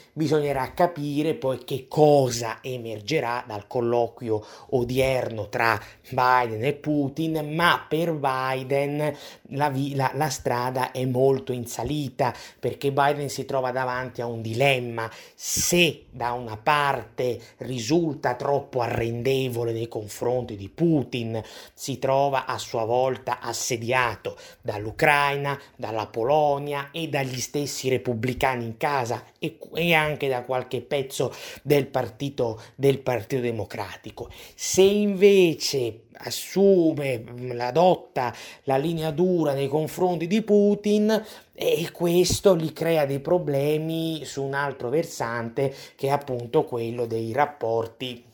bisognerà 0.49 0.73
capire 0.73 1.35
poi 1.35 1.63
che 1.65 1.87
cosa 1.89 2.59
emergerà 2.63 3.45
dal 3.47 3.67
colloquio 3.67 4.45
odierno 4.71 5.49
tra 5.49 5.79
Biden 6.09 6.65
e 6.65 6.73
Putin, 6.73 7.55
ma 7.55 7.85
per 7.87 8.13
Biden 8.15 9.15
la, 9.51 9.73
la, 9.95 10.11
la 10.15 10.29
strada 10.31 10.91
è 10.91 11.05
molto 11.05 11.53
in 11.53 11.67
salita 11.67 12.35
perché 12.59 12.93
Biden 12.93 13.29
si 13.29 13.45
trova 13.45 13.73
davanti 13.73 14.21
a 14.21 14.27
un 14.27 14.41
dilemma. 14.41 15.11
Se 15.35 16.05
da 16.11 16.33
una 16.33 16.57
parte 16.57 17.41
risulta 17.59 18.35
troppo 18.35 18.81
arrendevole 18.81 19.73
nei 19.73 19.89
confronti 19.89 20.57
di 20.57 20.69
Putin, 20.69 21.43
si 21.75 21.99
trova 21.99 22.47
a 22.47 22.59
sua 22.59 22.85
volta 22.85 23.41
assediato 23.41 24.37
dall'Ucraina, 24.63 25.59
dalla 25.77 26.07
Polonia 26.07 26.89
e 26.91 27.09
dagli 27.09 27.41
stessi 27.41 27.89
repubblicani 27.89 28.65
in 28.65 28.77
casa 28.77 29.25
e, 29.39 29.59
e 29.75 29.95
anche 29.95 30.29
da 30.29 30.38
qualche 30.43 30.81
pezzo 30.81 31.33
del 31.63 31.87
partito, 31.87 32.61
del 32.75 32.99
partito 32.99 33.43
Democratico. 33.43 34.31
Se 34.55 34.83
invece 34.83 36.03
assume, 36.19 37.19
mm, 37.19 37.61
adotta 37.61 38.35
la 38.65 38.77
linea 38.77 39.11
dura 39.11 39.53
nei 39.53 39.69
confronti 39.69 40.27
di 40.27 40.43
Putin 40.43 41.25
e 41.53 41.91
questo 41.93 42.57
gli 42.57 42.73
crea 42.73 43.07
dei 43.07 43.21
problemi 43.21 44.25
su 44.25 44.43
un 44.43 44.55
altro 44.55 44.89
versante 44.89 45.75
che 45.97 46.09
è 46.09 46.11
appunto 46.11 46.65
quello 46.65 47.07
dei 47.07 47.33
rapporti 47.33 48.28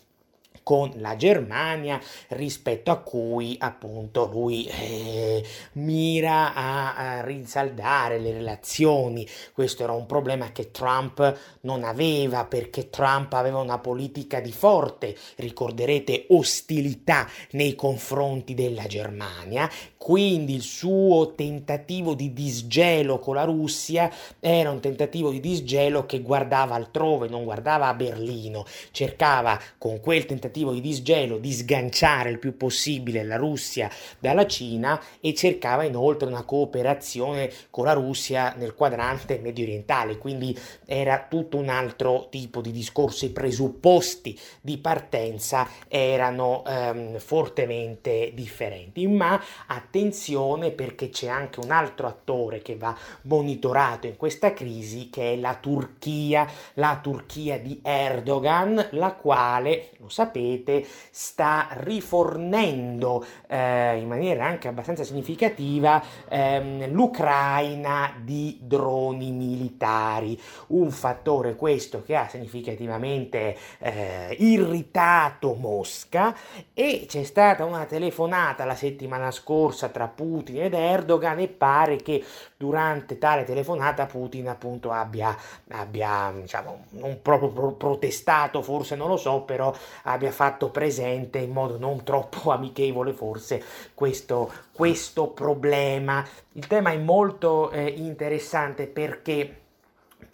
con 0.65 0.91
la 0.97 1.15
Germania 1.15 2.01
rispetto 2.29 2.91
a 2.91 2.97
cui 2.97 3.55
appunto 3.61 4.29
lui 4.33 4.65
eh, 4.65 5.45
mira 5.75 6.55
a, 6.55 6.95
a 6.97 7.23
rinsaldare 7.23 8.19
le 8.19 8.33
relazioni. 8.33 9.29
Questo 9.53 9.85
era 9.85 9.93
un 9.93 10.07
problema 10.07 10.51
che 10.51 10.73
Trump 10.73 11.39
non 11.61 11.85
aveva 11.85 12.47
perché 12.47 12.91
Trump 12.91 13.33
aveva 13.35 13.61
una 13.61 13.79
politica 13.79 14.41
di 14.41 14.53
forte, 14.53 15.15
ricorderete, 15.37 16.27
ostilità 16.31 17.29
nei 17.53 17.75
confronti 17.75 18.55
della 18.55 18.87
Germania, 18.87 19.71
quindi 19.99 20.55
il 20.55 20.63
suo 20.63 21.35
tentativo 21.35 22.15
di 22.15 22.33
disgelo 22.33 23.19
con 23.19 23.35
la 23.35 23.45
Russia 23.45 24.11
era 24.41 24.71
un 24.71 24.81
tentativo 24.81 25.31
di 25.31 25.41
disgelo 25.41 26.07
che 26.07 26.21
guardava 26.21 26.75
altrove, 26.75 27.29
non 27.29 27.45
guardava 27.45 27.89
a 27.89 27.95
Berlino, 27.95 28.65
cercava 28.91 29.61
con 29.77 30.01
quel 30.01 30.25
tentativo 30.25 30.53
tentativo 30.55 30.73
di 30.73 30.81
disgelo 30.81 31.39
di 31.39 31.53
sganciare 31.53 32.31
il 32.31 32.39
più 32.39 32.57
possibile 32.57 33.25
la 33.25 33.37
Russia 33.37 33.91
dalla 34.21 34.47
Cina 34.47 35.01
e 35.21 35.35
cercava 35.35 35.83
inoltre 35.83 36.29
una 36.29 36.45
cooperazione 36.45 37.51
con 37.71 37.87
la 37.87 37.93
Russia 37.93 38.55
nel 38.57 38.75
quadrante 38.75 39.39
medio 39.39 39.65
orientale, 39.65 40.17
quindi 40.17 40.57
era 40.87 41.27
tutto 41.29 41.57
un 41.57 41.69
altro 41.69 42.29
tipo 42.31 42.61
di 42.61 42.71
discorso, 42.71 43.25
i 43.25 43.31
presupposti 43.31 44.39
di 44.61 44.79
partenza 44.79 45.69
erano 45.89 46.63
ehm, 46.65 47.19
fortemente 47.19 48.31
differenti, 48.33 49.07
ma 49.09 49.43
attenzione 49.67 50.71
perché 50.71 51.09
c'è 51.09 51.27
anche 51.27 51.59
un 51.59 51.73
altro 51.73 52.07
attore 52.07 52.63
che 52.63 52.77
va 52.77 52.97
monitorato 53.23 54.07
in 54.07 54.17
questa 54.17 54.53
crisi 54.53 55.11
che 55.11 55.33
è 55.33 55.37
la 55.37 55.57
Turchia, 55.61 56.47
la 56.75 57.01
Turchia 57.03 57.59
di 57.59 57.81
Erdogan, 57.83 58.89
la 58.93 59.15
quale, 59.15 59.91
lo 59.99 60.09
sapete, 60.09 60.44
sapete, 60.45 60.87
sta 61.11 61.69
rifornendo 61.71 63.25
eh, 63.47 63.99
in 63.99 64.09
maniera 64.09 64.45
anche 64.45 64.69
abbastanza 64.69 65.05
significativa 65.05 66.03
ehm, 66.29 66.93
l'Ucraina 66.93 68.15
di 68.23 68.59
droni 68.61 69.31
militari. 69.31 70.39
Un 70.69 70.91
fattore 70.91 71.57
questo 71.57 72.03
che 72.03 72.17
ha 72.17 72.29
significativamente 72.29 73.57
eh, 73.79 74.37
irritato 74.39 75.55
Mosca 75.55 76.35
e 76.75 77.07
c'è 77.09 77.25
stata 77.25 77.65
una 77.65 77.85
telefonata 77.85 78.65
la 78.65 78.75
settimana 78.75 79.31
scorsa 79.31 79.89
tra 79.89 80.09
Putin 80.09 80.63
ed 80.63 80.75
Erdogan 80.75 81.39
e 81.39 81.49
pare 81.49 81.97
che 81.97 82.23
durante 82.57 83.19
tale 83.19 83.45
telefonata 83.45 84.07
Putin 84.07 84.49
appunto 84.49 84.91
abbia, 84.91 85.37
abbia 85.71 86.33
diciamo, 86.35 86.85
non 86.91 87.21
proprio 87.23 87.51
pro- 87.51 87.73
protestato, 87.73 88.63
forse 88.63 88.97
non 88.97 89.09
lo 89.09 89.17
so, 89.17 89.43
però 89.43 89.75
abbia 90.05 90.31
fatto 90.35 90.69
presente 90.69 91.39
in 91.39 91.53
modo 91.53 91.79
non 91.79 92.05
troppo 92.05 92.51
amichevole 92.53 93.13
forse 93.13 93.63
questo, 93.95 94.53
questo 94.73 95.29
problema. 95.29 96.27
Il 96.53 96.67
tema 96.67 96.91
è 96.91 96.99
molto 96.99 97.71
eh, 97.71 97.87
interessante 97.87 98.87
perché 98.87 99.63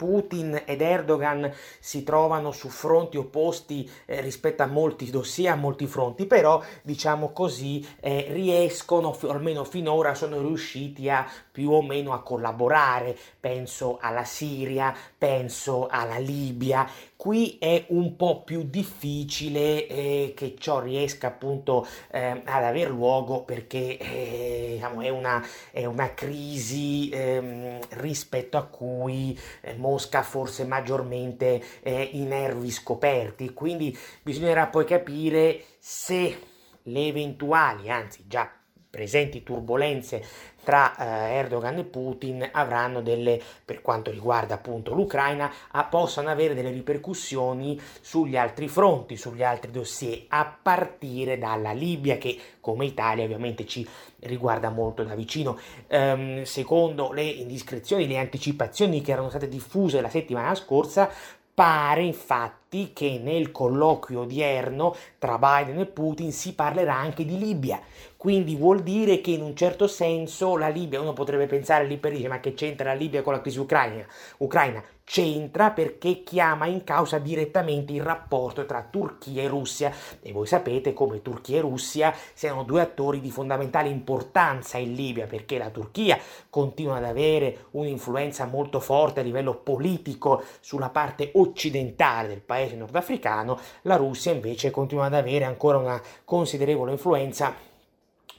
Putin 0.01 0.63
ed 0.65 0.81
Erdogan 0.81 1.53
si 1.79 2.03
trovano 2.03 2.51
su 2.51 2.69
fronti 2.69 3.17
opposti 3.17 3.87
eh, 4.05 4.19
rispetto 4.21 4.63
a 4.63 4.65
molti 4.65 5.11
dossier, 5.11 5.51
a 5.51 5.55
molti 5.55 5.85
fronti, 5.85 6.25
però 6.25 6.59
diciamo 6.81 7.31
così 7.31 7.87
eh, 7.99 8.29
riescono, 8.31 9.15
almeno 9.27 9.63
finora 9.63 10.15
sono 10.15 10.39
riusciti 10.39 11.07
a 11.07 11.29
più 11.51 11.69
o 11.69 11.83
meno 11.83 12.13
a 12.13 12.23
collaborare, 12.23 13.15
penso 13.39 13.99
alla 14.01 14.23
Siria, 14.23 14.91
penso 15.15 15.85
alla 15.87 16.17
Libia, 16.17 16.89
qui 17.21 17.57
è 17.59 17.85
un 17.89 18.15
po' 18.15 18.41
più 18.41 18.63
difficile 18.63 19.85
eh, 19.85 20.33
che 20.35 20.55
ciò 20.57 20.79
riesca 20.79 21.27
appunto 21.27 21.85
eh, 22.09 22.41
ad 22.43 22.63
aver 22.63 22.89
luogo 22.89 23.43
perché 23.43 23.99
eh, 23.99 24.69
diciamo, 24.73 25.01
è, 25.01 25.09
una, 25.09 25.45
è, 25.69 25.85
una, 25.85 26.15
crisi 26.15 27.11
ehm, 27.13 27.77
rispetto 27.89 28.57
a 28.57 28.63
cui 28.63 29.39
eh, 29.61 29.75
Mosca 29.75 30.23
forse 30.23 30.65
maggiormente 30.65 31.61
i 31.83 32.23
nervi 32.23 32.71
scoperti, 32.71 33.53
quindi 33.53 33.95
bisognerà 34.23 34.65
poi 34.65 34.85
capire 34.85 35.61
se 35.77 36.39
le 36.81 37.05
eventuali, 37.05 37.91
anzi 37.91 38.23
già 38.25 38.51
presenti 38.91 39.41
turbulenze 39.41 40.21
tra 40.63 40.95
eh, 40.95 41.33
Erdogan 41.35 41.77
e 41.77 41.83
Putin 41.83 42.47
avranno 42.51 43.01
delle, 43.01 43.41
per 43.63 43.81
quanto 43.81 44.11
riguarda 44.11 44.55
appunto 44.55 44.93
l'Ucraina, 44.93 45.51
a, 45.71 45.85
possano 45.85 46.29
avere 46.29 46.53
delle 46.53 46.71
ripercussioni 46.71 47.79
sugli 47.99 48.37
altri 48.37 48.67
fronti, 48.67 49.17
sugli 49.17 49.43
altri 49.43 49.71
dossier, 49.71 50.25
a 50.29 50.57
partire 50.61 51.37
dalla 51.37 51.71
Libia 51.71 52.17
che 52.17 52.37
come 52.59 52.85
Italia 52.85 53.23
ovviamente 53.23 53.65
ci 53.65 53.87
riguarda 54.19 54.69
molto 54.69 55.03
da 55.03 55.15
vicino. 55.15 55.57
Ehm, 55.87 56.43
secondo 56.43 57.11
le 57.11 57.23
indiscrezioni, 57.23 58.07
le 58.07 58.17
anticipazioni 58.17 59.01
che 59.01 59.11
erano 59.11 59.29
state 59.29 59.47
diffuse 59.47 60.01
la 60.01 60.09
settimana 60.09 60.53
scorsa, 60.55 61.09
Pare 61.53 62.01
infatti 62.01 62.91
che 62.93 63.19
nel 63.21 63.51
colloquio 63.51 64.21
odierno 64.21 64.95
tra 65.19 65.37
Biden 65.37 65.79
e 65.79 65.85
Putin 65.85 66.31
si 66.31 66.55
parlerà 66.55 66.95
anche 66.95 67.25
di 67.25 67.37
Libia, 67.37 67.79
quindi 68.21 68.55
vuol 68.55 68.83
dire 68.83 69.19
che 69.19 69.31
in 69.31 69.41
un 69.41 69.55
certo 69.55 69.87
senso 69.87 70.55
la 70.55 70.67
Libia, 70.67 71.01
uno 71.01 71.11
potrebbe 71.11 71.47
pensare 71.47 71.87
lì 71.87 71.97
per 71.97 72.11
dire 72.11 72.27
ma 72.27 72.39
che 72.39 72.53
c'entra 72.53 72.89
la 72.89 72.93
Libia 72.93 73.23
con 73.23 73.33
la 73.33 73.41
crisi 73.41 73.57
ucraina? 73.57 74.05
Ucraina 74.37 74.83
c'entra 75.03 75.71
perché 75.71 76.21
chiama 76.21 76.67
in 76.67 76.83
causa 76.83 77.17
direttamente 77.17 77.93
il 77.93 78.03
rapporto 78.03 78.67
tra 78.67 78.87
Turchia 78.87 79.41
e 79.41 79.47
Russia 79.47 79.91
e 80.21 80.31
voi 80.33 80.45
sapete 80.45 80.93
come 80.93 81.23
Turchia 81.23 81.57
e 81.57 81.61
Russia 81.61 82.13
siano 82.35 82.61
due 82.61 82.81
attori 82.81 83.21
di 83.21 83.31
fondamentale 83.31 83.89
importanza 83.89 84.77
in 84.77 84.93
Libia 84.93 85.25
perché 85.25 85.57
la 85.57 85.71
Turchia 85.71 86.19
continua 86.47 86.97
ad 86.97 87.05
avere 87.05 87.69
un'influenza 87.71 88.45
molto 88.45 88.79
forte 88.79 89.21
a 89.21 89.23
livello 89.23 89.55
politico 89.55 90.43
sulla 90.59 90.89
parte 90.89 91.31
occidentale 91.33 92.27
del 92.27 92.41
paese 92.41 92.75
nordafricano, 92.75 93.59
la 93.81 93.95
Russia 93.95 94.31
invece 94.31 94.69
continua 94.69 95.05
ad 95.05 95.15
avere 95.15 95.43
ancora 95.43 95.79
una 95.79 95.99
considerevole 96.23 96.91
influenza 96.91 97.69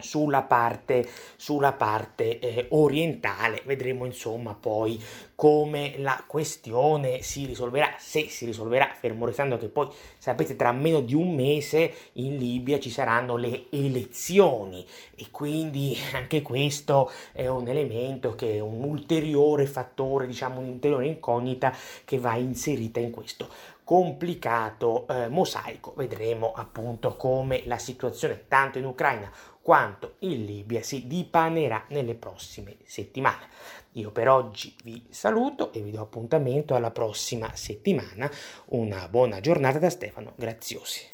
sulla 0.02 0.42
parte, 0.42 1.08
sulla 1.36 1.72
parte 1.72 2.38
eh, 2.38 2.66
orientale. 2.70 3.62
Vedremo 3.64 4.04
insomma 4.04 4.54
poi 4.54 5.02
come 5.34 5.94
la 5.98 6.22
questione 6.26 7.22
si 7.22 7.46
risolverà, 7.46 7.94
se 7.98 8.28
si 8.28 8.44
risolverà, 8.44 8.94
fermo 8.98 9.26
restando 9.26 9.58
che 9.58 9.68
poi 9.68 9.88
sapete 10.18 10.54
tra 10.54 10.70
meno 10.70 11.00
di 11.00 11.14
un 11.14 11.34
mese 11.34 11.92
in 12.12 12.36
Libia 12.36 12.78
ci 12.78 12.90
saranno 12.90 13.36
le 13.36 13.64
elezioni 13.70 14.86
e 15.16 15.26
quindi 15.30 15.96
anche 16.14 16.42
questo 16.42 17.10
è 17.32 17.48
un 17.48 17.66
elemento 17.66 18.34
che 18.34 18.54
è 18.54 18.60
un 18.60 18.84
ulteriore 18.84 19.66
fattore, 19.66 20.26
diciamo 20.26 20.60
un'ulteriore 20.60 21.06
incognita 21.06 21.74
che 22.04 22.18
va 22.18 22.36
inserita 22.36 23.00
in 23.00 23.10
questo 23.10 23.48
complicato 23.84 25.06
eh, 25.08 25.28
mosaico. 25.28 25.92
Vedremo 25.96 26.52
appunto 26.54 27.16
come 27.16 27.62
la 27.66 27.78
situazione 27.78 28.44
tanto 28.48 28.78
in 28.78 28.84
Ucraina 28.84 29.30
quanto 29.62 30.16
in 30.20 30.44
Libia 30.44 30.82
si 30.82 31.06
dipanerà 31.06 31.84
nelle 31.88 32.14
prossime 32.14 32.76
settimane. 32.84 33.48
Io 33.92 34.10
per 34.10 34.28
oggi 34.28 34.74
vi 34.84 35.04
saluto 35.10 35.72
e 35.72 35.80
vi 35.80 35.90
do 35.90 36.00
appuntamento 36.00 36.74
alla 36.74 36.90
prossima 36.90 37.50
settimana. 37.54 38.30
Una 38.66 39.06
buona 39.08 39.40
giornata 39.40 39.78
da 39.78 39.90
Stefano 39.90 40.32
Graziosi. 40.36 41.08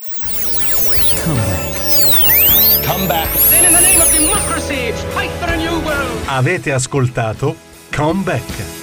Come 1.24 1.36
back. 1.36 2.86
Come 2.86 3.06
back. 3.06 3.46
Avete 6.26 6.72
ascoltato 6.72 7.54
Come 7.94 8.22
Back. 8.22 8.77